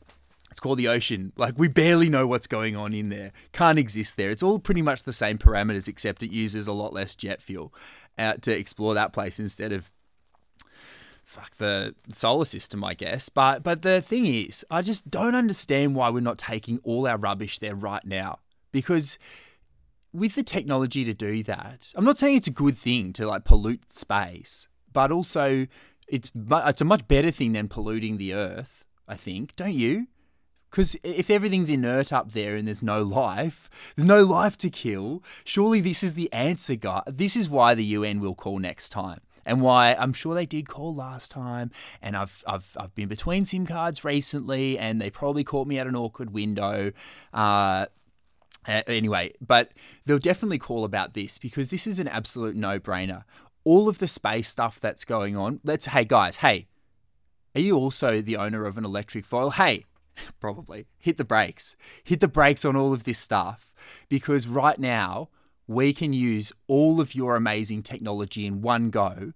It's 0.50 0.60
called 0.60 0.78
the 0.78 0.88
ocean. 0.88 1.32
Like 1.36 1.54
we 1.56 1.68
barely 1.68 2.10
know 2.10 2.26
what's 2.26 2.46
going 2.46 2.76
on 2.76 2.92
in 2.92 3.08
there. 3.08 3.32
Can't 3.52 3.78
exist 3.78 4.18
there. 4.18 4.30
It's 4.30 4.42
all 4.42 4.58
pretty 4.58 4.82
much 4.82 5.04
the 5.04 5.12
same 5.12 5.38
parameters, 5.38 5.88
except 5.88 6.22
it 6.22 6.30
uses 6.30 6.66
a 6.66 6.72
lot 6.72 6.92
less 6.92 7.14
jet 7.14 7.40
fuel 7.40 7.72
uh, 8.18 8.34
to 8.34 8.52
explore 8.52 8.92
that 8.94 9.14
place 9.14 9.40
instead 9.40 9.72
of 9.72 9.90
fuck 11.24 11.56
the 11.56 11.94
solar 12.10 12.44
system, 12.44 12.84
I 12.84 12.94
guess. 12.94 13.28
But 13.28 13.62
but 13.62 13.82
the 13.82 14.02
thing 14.02 14.26
is, 14.26 14.64
I 14.70 14.82
just 14.82 15.10
don't 15.10 15.34
understand 15.34 15.94
why 15.94 16.10
we're 16.10 16.20
not 16.20 16.38
taking 16.38 16.80
all 16.84 17.06
our 17.06 17.16
rubbish 17.16 17.58
there 17.58 17.74
right 17.74 18.04
now. 18.04 18.38
Because 18.72 19.18
with 20.12 20.34
the 20.34 20.42
technology 20.42 21.04
to 21.04 21.14
do 21.14 21.42
that, 21.44 21.92
I'm 21.94 22.04
not 22.04 22.18
saying 22.18 22.36
it's 22.36 22.48
a 22.48 22.52
good 22.52 22.76
thing 22.76 23.12
to 23.14 23.26
like 23.26 23.44
pollute 23.44 23.94
space, 23.94 24.68
but 24.92 25.10
also 25.10 25.66
it's 26.06 26.30
it's 26.34 26.80
a 26.80 26.84
much 26.84 27.08
better 27.08 27.30
thing 27.30 27.52
than 27.52 27.68
polluting 27.68 28.18
the 28.18 28.34
earth. 28.34 28.84
I 29.08 29.16
think, 29.16 29.56
don't 29.56 29.74
you? 29.74 30.06
Because 30.70 30.96
if 31.02 31.28
everything's 31.28 31.68
inert 31.68 32.12
up 32.12 32.32
there 32.32 32.56
and 32.56 32.66
there's 32.66 32.82
no 32.82 33.02
life, 33.02 33.68
there's 33.94 34.06
no 34.06 34.22
life 34.24 34.56
to 34.58 34.70
kill. 34.70 35.22
Surely 35.44 35.80
this 35.80 36.02
is 36.02 36.14
the 36.14 36.32
answer, 36.32 36.76
guy. 36.76 37.02
This 37.06 37.36
is 37.36 37.48
why 37.48 37.74
the 37.74 37.84
UN 37.84 38.20
will 38.20 38.34
call 38.34 38.58
next 38.58 38.88
time, 38.88 39.20
and 39.44 39.60
why 39.60 39.94
I'm 39.94 40.14
sure 40.14 40.34
they 40.34 40.46
did 40.46 40.68
call 40.68 40.94
last 40.94 41.30
time. 41.30 41.70
And 42.00 42.16
I've 42.16 42.42
I've 42.46 42.74
I've 42.78 42.94
been 42.94 43.08
between 43.08 43.44
SIM 43.44 43.66
cards 43.66 44.02
recently, 44.04 44.78
and 44.78 45.00
they 45.00 45.10
probably 45.10 45.44
caught 45.44 45.66
me 45.66 45.78
at 45.78 45.86
an 45.86 45.96
awkward 45.96 46.30
window. 46.30 46.92
Uh, 47.34 47.86
uh, 48.66 48.82
anyway, 48.86 49.32
but 49.40 49.72
they'll 50.04 50.18
definitely 50.18 50.58
call 50.58 50.84
about 50.84 51.14
this 51.14 51.38
because 51.38 51.70
this 51.70 51.86
is 51.86 51.98
an 51.98 52.08
absolute 52.08 52.56
no 52.56 52.78
brainer. 52.78 53.24
All 53.64 53.88
of 53.88 53.98
the 53.98 54.08
space 54.08 54.48
stuff 54.48 54.80
that's 54.80 55.04
going 55.04 55.36
on, 55.36 55.60
let's, 55.64 55.86
hey 55.86 56.04
guys, 56.04 56.36
hey, 56.36 56.66
are 57.54 57.60
you 57.60 57.76
also 57.76 58.20
the 58.20 58.36
owner 58.36 58.64
of 58.64 58.78
an 58.78 58.84
electric 58.84 59.24
foil? 59.24 59.50
Hey, 59.50 59.84
probably 60.40 60.86
hit 60.98 61.18
the 61.18 61.24
brakes. 61.24 61.76
Hit 62.04 62.20
the 62.20 62.28
brakes 62.28 62.64
on 62.64 62.76
all 62.76 62.92
of 62.92 63.04
this 63.04 63.18
stuff 63.18 63.72
because 64.08 64.46
right 64.46 64.78
now 64.78 65.28
we 65.66 65.92
can 65.92 66.12
use 66.12 66.52
all 66.66 67.00
of 67.00 67.14
your 67.14 67.36
amazing 67.36 67.82
technology 67.82 68.46
in 68.46 68.62
one 68.62 68.90
go 68.90 69.32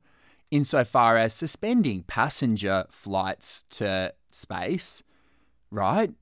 insofar 0.51 1.17
as 1.17 1.35
suspending 1.35 2.03
passenger 2.03 2.87
flights 2.89 3.65
to 3.71 4.13
space, 4.31 5.03
right? 5.71 6.13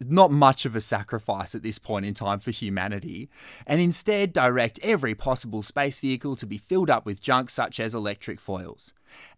Not 0.00 0.30
much 0.30 0.64
of 0.64 0.74
a 0.74 0.80
sacrifice 0.80 1.54
at 1.54 1.62
this 1.62 1.78
point 1.78 2.06
in 2.06 2.14
time 2.14 2.38
for 2.38 2.50
humanity, 2.50 3.28
and 3.66 3.80
instead 3.80 4.32
direct 4.32 4.78
every 4.82 5.14
possible 5.14 5.62
space 5.62 5.98
vehicle 5.98 6.36
to 6.36 6.46
be 6.46 6.58
filled 6.58 6.90
up 6.90 7.04
with 7.04 7.20
junk 7.20 7.50
such 7.50 7.78
as 7.78 7.94
electric 7.94 8.40
foils. 8.40 8.94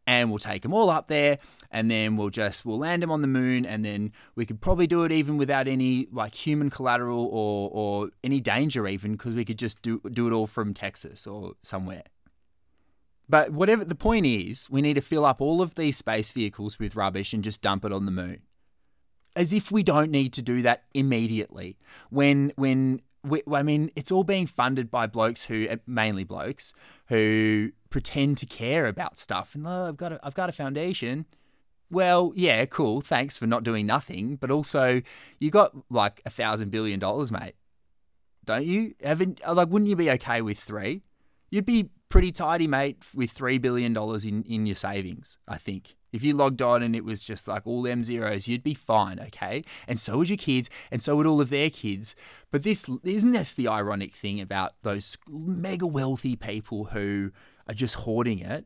And 0.06 0.30
we'll 0.30 0.38
take 0.38 0.62
them 0.62 0.72
all 0.72 0.88
up 0.88 1.08
there, 1.08 1.38
and 1.70 1.90
then 1.90 2.16
we'll 2.16 2.30
just 2.30 2.64
we'll 2.64 2.78
land 2.78 3.02
them 3.02 3.10
on 3.10 3.22
the 3.22 3.28
moon, 3.28 3.66
and 3.66 3.84
then 3.84 4.12
we 4.34 4.46
could 4.46 4.60
probably 4.60 4.86
do 4.86 5.04
it 5.04 5.12
even 5.12 5.36
without 5.36 5.68
any 5.68 6.06
like 6.12 6.34
human 6.34 6.70
collateral 6.70 7.26
or 7.26 7.70
or 7.72 8.10
any 8.24 8.40
danger 8.40 8.86
even 8.86 9.12
because 9.12 9.34
we 9.34 9.44
could 9.44 9.58
just 9.58 9.82
do 9.82 10.00
do 10.10 10.26
it 10.26 10.32
all 10.32 10.46
from 10.46 10.72
Texas 10.72 11.26
or 11.26 11.54
somewhere. 11.62 12.04
But 13.28 13.52
whatever 13.52 13.84
the 13.84 13.94
point 13.94 14.24
is, 14.24 14.70
we 14.70 14.80
need 14.80 14.94
to 14.94 15.02
fill 15.02 15.26
up 15.26 15.42
all 15.42 15.60
of 15.60 15.74
these 15.74 15.98
space 15.98 16.30
vehicles 16.30 16.78
with 16.78 16.96
rubbish 16.96 17.34
and 17.34 17.44
just 17.44 17.60
dump 17.60 17.84
it 17.84 17.92
on 17.92 18.06
the 18.06 18.10
moon 18.10 18.40
as 19.36 19.52
if 19.52 19.70
we 19.70 19.82
don't 19.82 20.10
need 20.10 20.32
to 20.34 20.42
do 20.42 20.62
that 20.62 20.84
immediately. 20.94 21.76
When 22.10 22.52
when 22.56 23.02
we, 23.24 23.42
I 23.52 23.62
mean, 23.62 23.90
it's 23.96 24.12
all 24.12 24.24
being 24.24 24.46
funded 24.46 24.90
by 24.90 25.06
blokes 25.06 25.44
who, 25.44 25.68
uh, 25.68 25.76
mainly 25.86 26.24
blokes, 26.24 26.72
who 27.08 27.72
pretend 27.90 28.38
to 28.38 28.46
care 28.46 28.86
about 28.86 29.18
stuff. 29.18 29.54
And 29.54 29.66
oh, 29.66 29.88
I've 29.88 29.96
got 29.96 30.12
a, 30.12 30.20
I've 30.22 30.34
got 30.34 30.48
a 30.48 30.52
foundation. 30.52 31.26
Well, 31.90 32.32
yeah, 32.36 32.64
cool. 32.66 33.00
Thanks 33.00 33.38
for 33.38 33.46
not 33.46 33.64
doing 33.64 33.86
nothing. 33.86 34.36
But 34.36 34.50
also, 34.50 35.02
you 35.38 35.50
got 35.50 35.72
like 35.90 36.20
a 36.26 36.30
thousand 36.30 36.70
billion 36.70 37.00
dollars, 37.00 37.32
mate. 37.32 37.54
Don't 38.44 38.66
you? 38.66 38.94
Haven't 39.02 39.40
like? 39.46 39.68
Wouldn't 39.68 39.88
you 39.88 39.96
be 39.96 40.10
okay 40.12 40.40
with 40.42 40.58
three? 40.58 41.02
You'd 41.50 41.66
be 41.66 41.90
pretty 42.08 42.32
tidy, 42.32 42.66
mate, 42.66 42.98
with 43.14 43.30
three 43.30 43.58
billion 43.58 43.92
dollars 43.92 44.24
in 44.24 44.42
in 44.44 44.66
your 44.66 44.76
savings. 44.76 45.38
I 45.46 45.58
think. 45.58 45.96
If 46.10 46.22
you 46.22 46.32
logged 46.32 46.62
on 46.62 46.82
and 46.82 46.96
it 46.96 47.04
was 47.04 47.22
just 47.22 47.46
like 47.46 47.66
all 47.66 47.82
them 47.82 48.02
zeros, 48.02 48.48
you'd 48.48 48.62
be 48.62 48.74
fine, 48.74 49.20
okay? 49.20 49.62
And 49.86 50.00
so 50.00 50.18
would 50.18 50.30
your 50.30 50.38
kids, 50.38 50.70
and 50.90 51.02
so 51.02 51.16
would 51.16 51.26
all 51.26 51.40
of 51.40 51.50
their 51.50 51.68
kids. 51.68 52.16
But 52.50 52.62
this 52.62 52.86
isn't 53.04 53.32
this 53.32 53.52
the 53.52 53.68
ironic 53.68 54.14
thing 54.14 54.40
about 54.40 54.72
those 54.82 55.18
mega 55.28 55.86
wealthy 55.86 56.34
people 56.34 56.86
who 56.86 57.30
are 57.66 57.74
just 57.74 57.96
hoarding 57.96 58.38
it, 58.38 58.64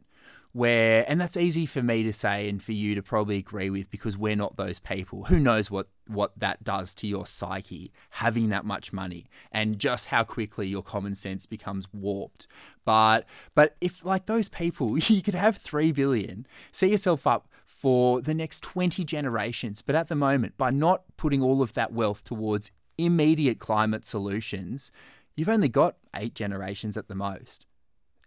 where 0.52 1.04
and 1.10 1.20
that's 1.20 1.36
easy 1.36 1.66
for 1.66 1.82
me 1.82 2.02
to 2.04 2.12
say 2.12 2.48
and 2.48 2.62
for 2.62 2.72
you 2.72 2.94
to 2.94 3.02
probably 3.02 3.38
agree 3.38 3.70
with 3.70 3.90
because 3.90 4.16
we're 4.16 4.36
not 4.36 4.56
those 4.56 4.78
people. 4.78 5.24
Who 5.24 5.40
knows 5.40 5.70
what 5.70 5.88
what 6.08 6.32
that 6.38 6.64
does 6.64 6.94
to 6.96 7.06
your 7.06 7.26
psyche 7.26 7.92
having 8.10 8.48
that 8.48 8.64
much 8.64 8.92
money 8.92 9.26
and 9.50 9.78
just 9.78 10.06
how 10.06 10.24
quickly 10.24 10.66
your 10.66 10.82
common 10.82 11.14
sense 11.14 11.46
becomes 11.46 11.86
warped. 11.92 12.46
But 12.84 13.26
but 13.54 13.76
if 13.80 14.04
like 14.04 14.26
those 14.26 14.48
people 14.48 14.98
you 14.98 15.22
could 15.22 15.34
have 15.34 15.56
3 15.56 15.92
billion 15.92 16.46
set 16.70 16.90
yourself 16.90 17.26
up 17.26 17.48
for 17.64 18.20
the 18.20 18.34
next 18.34 18.62
20 18.62 19.04
generations 19.04 19.82
but 19.82 19.94
at 19.94 20.08
the 20.08 20.14
moment 20.14 20.56
by 20.56 20.70
not 20.70 21.02
putting 21.16 21.42
all 21.42 21.62
of 21.62 21.74
that 21.74 21.92
wealth 21.92 22.22
towards 22.22 22.70
immediate 22.98 23.58
climate 23.58 24.06
solutions 24.06 24.92
you've 25.36 25.48
only 25.48 25.68
got 25.68 25.96
8 26.14 26.34
generations 26.34 26.96
at 26.96 27.08
the 27.08 27.14
most. 27.14 27.66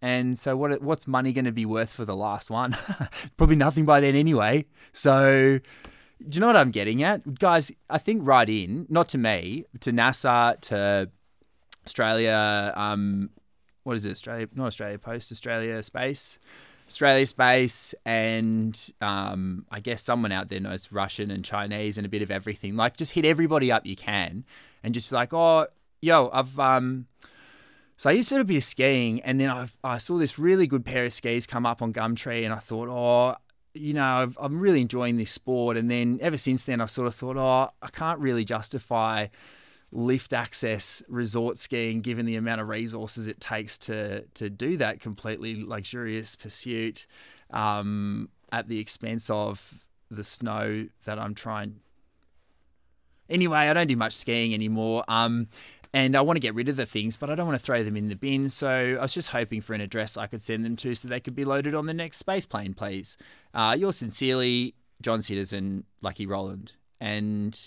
And 0.01 0.37
so 0.37 0.55
what 0.57 0.81
what's 0.81 1.07
money 1.07 1.33
going 1.33 1.45
to 1.45 1.51
be 1.51 1.65
worth 1.65 1.89
for 1.89 2.05
the 2.05 2.15
last 2.15 2.49
one? 2.49 2.77
Probably 3.37 3.55
nothing 3.55 3.85
by 3.85 4.01
then 4.01 4.15
anyway. 4.15 4.65
So 4.91 5.59
do 6.19 6.35
you 6.35 6.39
know 6.39 6.47
what 6.47 6.55
I'm 6.55 6.71
getting 6.71 7.03
at? 7.03 7.39
Guys, 7.39 7.71
I 7.89 7.97
think 7.97 8.21
right 8.23 8.49
in, 8.49 8.85
not 8.89 9.09
to 9.09 9.17
me, 9.17 9.65
to 9.81 9.91
NASA, 9.91 10.59
to 10.61 11.09
Australia, 11.85 12.73
um, 12.75 13.29
what 13.83 13.95
is 13.95 14.05
it? 14.05 14.11
Australia, 14.11 14.47
not 14.55 14.67
Australia 14.67 14.97
Post, 14.97 15.31
Australia 15.31 15.81
Space, 15.83 16.39
Australia 16.87 17.27
Space, 17.27 17.93
and 18.05 18.91
um, 19.01 19.65
I 19.69 19.79
guess 19.79 20.03
someone 20.03 20.31
out 20.31 20.49
there 20.49 20.59
knows 20.59 20.91
Russian 20.91 21.31
and 21.31 21.43
Chinese 21.43 21.97
and 21.97 22.05
a 22.05 22.09
bit 22.09 22.21
of 22.21 22.31
everything. 22.31 22.75
Like, 22.75 22.97
just 22.97 23.13
hit 23.13 23.25
everybody 23.25 23.71
up 23.71 23.85
you 23.85 23.95
can, 23.95 24.45
and 24.83 24.93
just 24.93 25.09
be 25.09 25.15
like, 25.15 25.33
oh, 25.33 25.67
yo, 26.01 26.29
I've 26.33 26.59
um. 26.59 27.07
So 27.97 28.09
I 28.09 28.13
used 28.13 28.27
to 28.29 28.43
bit 28.43 28.61
skiing, 28.63 29.21
and 29.21 29.39
then 29.39 29.49
i 29.49 29.67
I 29.83 29.97
saw 29.99 30.17
this 30.17 30.37
really 30.37 30.67
good 30.67 30.83
pair 30.83 31.05
of 31.05 31.13
skis 31.13 31.47
come 31.47 31.65
up 31.65 31.81
on 31.81 31.93
Gumtree, 31.93 32.43
and 32.43 32.53
I 32.53 32.59
thought, 32.59 32.89
oh, 32.89 33.35
you 33.75 33.93
know, 33.93 34.33
i 34.39 34.45
am 34.45 34.59
really 34.59 34.81
enjoying 34.81 35.17
this 35.17 35.31
sport. 35.31 35.77
And 35.77 35.89
then 35.89 36.19
ever 36.21 36.37
since 36.37 36.63
then, 36.63 36.81
I've 36.81 36.91
sort 36.91 37.07
of 37.07 37.15
thought, 37.15 37.37
oh, 37.37 37.71
I 37.81 37.87
can't 37.87 38.19
really 38.19 38.45
justify 38.45 39.27
lift 39.91 40.33
access 40.33 41.01
resort 41.07 41.57
skiing 41.57 42.01
given 42.01 42.25
the 42.25 42.35
amount 42.35 42.59
of 42.59 42.67
resources 42.67 43.27
it 43.27 43.39
takes 43.39 43.77
to 43.77 44.21
to 44.33 44.49
do 44.49 44.75
that 44.75 44.99
completely 44.99 45.63
luxurious 45.63 46.35
pursuit 46.35 47.07
um, 47.51 48.27
at 48.51 48.67
the 48.67 48.79
expense 48.79 49.29
of 49.29 49.85
the 50.11 50.23
snow 50.23 50.87
that 51.05 51.19
I'm 51.19 51.33
trying. 51.33 51.79
Anyway, 53.29 53.57
I 53.57 53.73
don't 53.73 53.87
do 53.87 53.95
much 53.95 54.13
skiing 54.13 54.53
anymore. 54.53 55.03
Um, 55.07 55.47
and 55.95 56.13
I 56.17 56.19
want 56.19 56.35
to 56.35 56.41
get 56.41 56.53
rid 56.53 56.67
of 56.67 56.75
the 56.75 56.85
things, 56.85 57.15
but 57.15 57.29
I 57.29 57.35
don't 57.35 57.47
want 57.47 57.57
to 57.57 57.65
throw 57.65 57.81
them 57.81 57.95
in 57.95 58.09
the 58.09 58.17
bin. 58.17 58.49
So 58.49 58.97
I 58.99 59.01
was 59.01 59.13
just 59.13 59.29
hoping 59.29 59.61
for 59.61 59.73
an 59.73 59.79
address 59.79 60.17
I 60.17 60.27
could 60.27 60.41
send 60.41 60.65
them 60.65 60.75
to 60.75 60.93
so 60.93 61.07
they 61.07 61.21
could 61.21 61.35
be 61.35 61.45
loaded 61.45 61.73
on 61.73 61.85
the 61.85 61.93
next 61.93 62.17
space 62.17 62.45
plane, 62.45 62.73
please. 62.73 63.15
Uh, 63.53 63.77
yours 63.79 63.95
sincerely, 63.95 64.75
John 65.01 65.21
Citizen, 65.21 65.85
Lucky 66.01 66.25
Roland. 66.25 66.73
And 66.99 67.57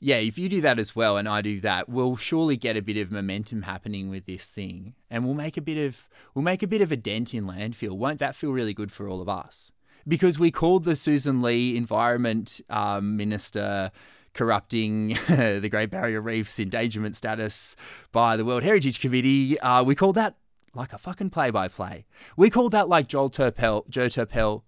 yeah, 0.00 0.16
if 0.16 0.36
you 0.36 0.50
do 0.50 0.60
that 0.60 0.78
as 0.78 0.94
well 0.94 1.16
and 1.16 1.26
I 1.26 1.40
do 1.40 1.58
that, 1.60 1.88
we'll 1.88 2.16
surely 2.16 2.58
get 2.58 2.76
a 2.76 2.82
bit 2.82 2.98
of 2.98 3.10
momentum 3.10 3.62
happening 3.62 4.10
with 4.10 4.26
this 4.26 4.50
thing. 4.50 4.92
And 5.10 5.24
we'll 5.24 5.32
make 5.32 5.56
a 5.56 5.62
bit 5.62 5.78
of 5.78 6.10
we'll 6.34 6.42
make 6.42 6.62
a 6.62 6.66
bit 6.66 6.82
of 6.82 6.92
a 6.92 6.96
dent 6.96 7.32
in 7.32 7.46
landfill. 7.46 7.96
Won't 7.96 8.18
that 8.18 8.36
feel 8.36 8.52
really 8.52 8.74
good 8.74 8.92
for 8.92 9.08
all 9.08 9.22
of 9.22 9.30
us? 9.30 9.72
Because 10.06 10.38
we 10.38 10.50
called 10.50 10.84
the 10.84 10.92
Sussan 10.92 11.42
Ley 11.42 11.74
Environment 11.74 12.60
um, 12.68 13.16
Minister 13.16 13.92
corrupting 14.36 15.08
the 15.28 15.68
Great 15.70 15.90
Barrier 15.90 16.20
Reef's 16.20 16.60
endangerment 16.60 17.16
status 17.16 17.74
by 18.12 18.36
the 18.36 18.44
World 18.44 18.62
Heritage 18.62 19.00
Committee. 19.00 19.58
Uh, 19.60 19.82
we 19.82 19.94
called 19.94 20.14
that 20.14 20.36
like 20.74 20.92
a 20.92 20.98
fucking 20.98 21.30
play-by-play. 21.30 22.04
We 22.36 22.50
called 22.50 22.72
that 22.72 22.88
like 22.88 23.08
Joel 23.08 23.30
Turpel, 23.30 23.88
Joe 23.88 24.06
Turpel. 24.06 24.62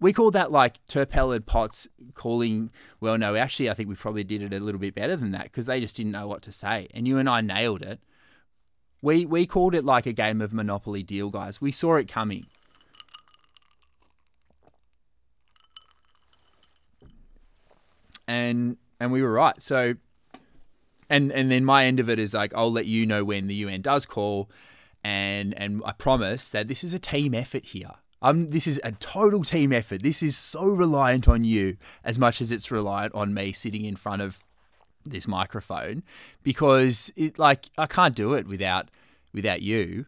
We 0.00 0.12
called 0.12 0.32
that 0.32 0.50
like 0.50 0.84
Turpel 0.86 1.36
and 1.36 1.46
Potts 1.46 1.86
calling. 2.14 2.70
Well, 2.98 3.18
no, 3.18 3.36
actually, 3.36 3.70
I 3.70 3.74
think 3.74 3.88
we 3.88 3.94
probably 3.94 4.24
did 4.24 4.42
it 4.42 4.54
a 4.54 4.62
little 4.62 4.80
bit 4.80 4.94
better 4.94 5.16
than 5.16 5.32
that 5.32 5.44
because 5.44 5.66
they 5.66 5.80
just 5.80 5.96
didn't 5.96 6.12
know 6.12 6.26
what 6.26 6.42
to 6.42 6.52
say, 6.52 6.88
and 6.92 7.06
you 7.06 7.18
and 7.18 7.28
I 7.28 7.40
nailed 7.42 7.82
it. 7.82 8.00
We 9.02 9.24
we 9.24 9.46
called 9.46 9.74
it 9.74 9.84
like 9.84 10.06
a 10.06 10.12
game 10.12 10.40
of 10.40 10.52
Monopoly 10.52 11.02
deal, 11.02 11.30
guys. 11.30 11.60
We 11.60 11.72
saw 11.72 11.96
it 11.96 12.08
coming. 12.08 12.46
And 18.26 18.76
and 19.00 19.12
we 19.12 19.22
were 19.22 19.32
right. 19.32 19.60
So, 19.62 19.94
and 21.08 21.32
and 21.32 21.50
then 21.50 21.64
my 21.64 21.84
end 21.84 22.00
of 22.00 22.08
it 22.08 22.18
is 22.18 22.34
like 22.34 22.52
I'll 22.54 22.72
let 22.72 22.86
you 22.86 23.06
know 23.06 23.24
when 23.24 23.46
the 23.46 23.54
UN 23.56 23.82
does 23.82 24.06
call, 24.06 24.50
and 25.04 25.54
and 25.58 25.82
I 25.84 25.92
promise 25.92 26.50
that 26.50 26.68
this 26.68 26.82
is 26.82 26.94
a 26.94 26.98
team 26.98 27.34
effort 27.34 27.66
here. 27.66 27.92
Um, 28.22 28.48
this 28.48 28.66
is 28.66 28.80
a 28.82 28.92
total 28.92 29.44
team 29.44 29.72
effort. 29.72 30.02
This 30.02 30.22
is 30.22 30.36
so 30.36 30.64
reliant 30.64 31.28
on 31.28 31.44
you 31.44 31.76
as 32.02 32.18
much 32.18 32.40
as 32.40 32.50
it's 32.50 32.70
reliant 32.70 33.14
on 33.14 33.34
me 33.34 33.52
sitting 33.52 33.84
in 33.84 33.94
front 33.94 34.22
of 34.22 34.42
this 35.04 35.28
microphone, 35.28 36.02
because 36.42 37.12
it 37.16 37.38
like 37.38 37.66
I 37.78 37.86
can't 37.86 38.14
do 38.14 38.34
it 38.34 38.46
without 38.46 38.90
without 39.32 39.62
you. 39.62 40.06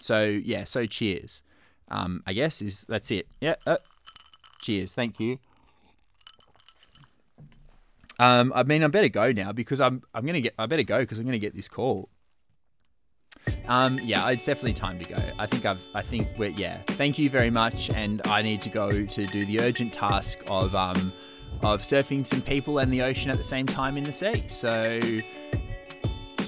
So 0.00 0.22
yeah, 0.22 0.64
so 0.64 0.86
cheers. 0.86 1.42
Um, 1.90 2.22
I 2.26 2.32
guess 2.34 2.60
is 2.60 2.84
that's 2.88 3.10
it. 3.10 3.28
Yeah. 3.40 3.54
Uh, 3.66 3.78
cheers. 4.60 4.92
Thank 4.92 5.18
you. 5.18 5.38
Um, 8.18 8.52
I 8.54 8.64
mean, 8.64 8.82
I 8.82 8.88
better 8.88 9.08
go 9.08 9.32
now 9.32 9.52
because 9.52 9.80
I'm 9.80 10.02
I'm 10.12 10.26
gonna 10.26 10.40
get 10.40 10.54
I 10.58 10.66
better 10.66 10.82
go 10.82 11.00
because 11.00 11.18
I'm 11.18 11.24
gonna 11.24 11.38
get 11.38 11.54
this 11.54 11.68
call. 11.68 12.10
Um, 13.66 13.98
yeah, 14.02 14.28
it's 14.30 14.44
definitely 14.44 14.74
time 14.74 14.98
to 14.98 15.08
go. 15.08 15.22
I 15.38 15.46
think 15.46 15.64
I've 15.64 15.80
I 15.94 16.02
think 16.02 16.28
we're 16.36 16.50
yeah. 16.50 16.82
Thank 16.88 17.18
you 17.18 17.30
very 17.30 17.50
much, 17.50 17.90
and 17.90 18.20
I 18.26 18.42
need 18.42 18.60
to 18.62 18.70
go 18.70 18.90
to 18.90 19.26
do 19.26 19.44
the 19.44 19.60
urgent 19.60 19.92
task 19.92 20.40
of 20.48 20.74
um 20.74 21.12
of 21.62 21.82
surfing 21.82 22.26
some 22.26 22.42
people 22.42 22.78
and 22.78 22.92
the 22.92 23.02
ocean 23.02 23.30
at 23.30 23.36
the 23.36 23.44
same 23.44 23.66
time 23.66 23.96
in 23.96 24.04
the 24.04 24.12
sea. 24.12 24.48
So 24.48 25.00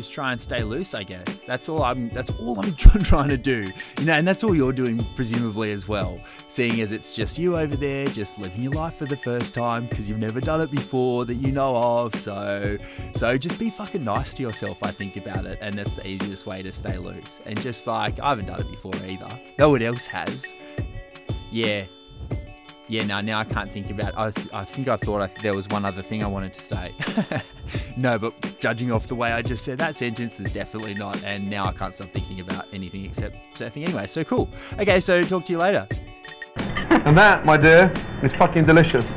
just 0.00 0.12
try 0.14 0.32
and 0.32 0.40
stay 0.40 0.62
loose, 0.62 0.94
I 0.94 1.02
guess. 1.02 1.42
That's 1.42 1.68
all 1.68 1.82
I'm. 1.82 2.08
That's 2.08 2.30
all 2.30 2.58
I'm 2.58 2.72
trying 2.74 3.28
to 3.28 3.36
do. 3.36 3.62
You 3.98 4.06
know, 4.06 4.14
and 4.14 4.26
that's 4.26 4.42
all 4.42 4.54
you're 4.54 4.72
doing, 4.72 5.04
presumably 5.14 5.72
as 5.72 5.86
well. 5.86 6.18
Seeing 6.48 6.80
as 6.80 6.92
it's 6.92 7.14
just 7.14 7.38
you 7.38 7.58
over 7.58 7.76
there, 7.76 8.06
just 8.06 8.38
living 8.38 8.62
your 8.62 8.72
life 8.72 8.94
for 8.94 9.04
the 9.04 9.16
first 9.16 9.52
time 9.52 9.86
because 9.86 10.08
you've 10.08 10.18
never 10.18 10.40
done 10.40 10.62
it 10.62 10.70
before 10.70 11.26
that 11.26 11.34
you 11.34 11.52
know 11.52 11.76
of. 11.76 12.14
So, 12.14 12.78
so 13.14 13.36
just 13.36 13.58
be 13.58 13.68
fucking 13.68 14.02
nice 14.02 14.32
to 14.34 14.42
yourself. 14.42 14.78
I 14.82 14.90
think 14.90 15.16
about 15.16 15.44
it, 15.44 15.58
and 15.60 15.74
that's 15.74 15.94
the 15.94 16.06
easiest 16.06 16.46
way 16.46 16.62
to 16.62 16.72
stay 16.72 16.96
loose. 16.96 17.42
And 17.44 17.60
just 17.60 17.86
like 17.86 18.18
I 18.20 18.30
haven't 18.30 18.46
done 18.46 18.60
it 18.60 18.70
before 18.70 18.96
either. 19.04 19.28
No 19.58 19.70
one 19.70 19.82
else 19.82 20.06
has. 20.06 20.54
Yeah, 21.50 21.84
yeah, 22.90 23.07
no, 23.07 23.20
now 23.20 23.38
I 23.38 23.44
can't 23.44 23.72
think 23.72 23.88
about. 23.90 24.18
I, 24.18 24.31
th- 24.33 24.48
I 24.53 24.64
think 24.64 24.88
I 24.88 24.96
thought 24.96 25.22
I 25.22 25.29
th- 25.29 25.38
there 25.38 25.55
was 25.55 25.68
one 25.68 25.85
other 25.85 26.03
thing 26.03 26.24
I 26.24 26.26
wanted 26.26 26.53
to 26.55 26.61
say. 26.61 26.92
no, 27.96 28.18
but 28.18 28.59
judging 28.59 28.90
off 28.90 29.07
the 29.07 29.14
way 29.14 29.31
I 29.31 29.42
just 29.42 29.64
said 29.64 29.79
that 29.79 29.94
sentence, 29.94 30.35
there's 30.35 30.53
definitely 30.53 30.94
not. 30.94 31.22
And 31.22 31.48
now 31.48 31.66
I 31.66 31.72
can't 31.72 31.94
stop 31.94 32.11
thinking 32.11 32.40
about 32.40 32.66
anything 32.72 33.05
except 33.05 33.37
surfing 33.55 33.85
anyway. 33.85 34.09
So 34.09 34.24
cool. 34.24 34.48
Okay, 34.76 34.98
so 34.98 35.22
talk 35.22 35.44
to 35.44 35.53
you 35.53 35.59
later. 35.59 35.87
and 37.07 37.16
that, 37.16 37.44
my 37.46 37.57
dear, 37.57 37.92
is 38.24 38.35
fucking 38.35 38.64
delicious. 38.64 39.14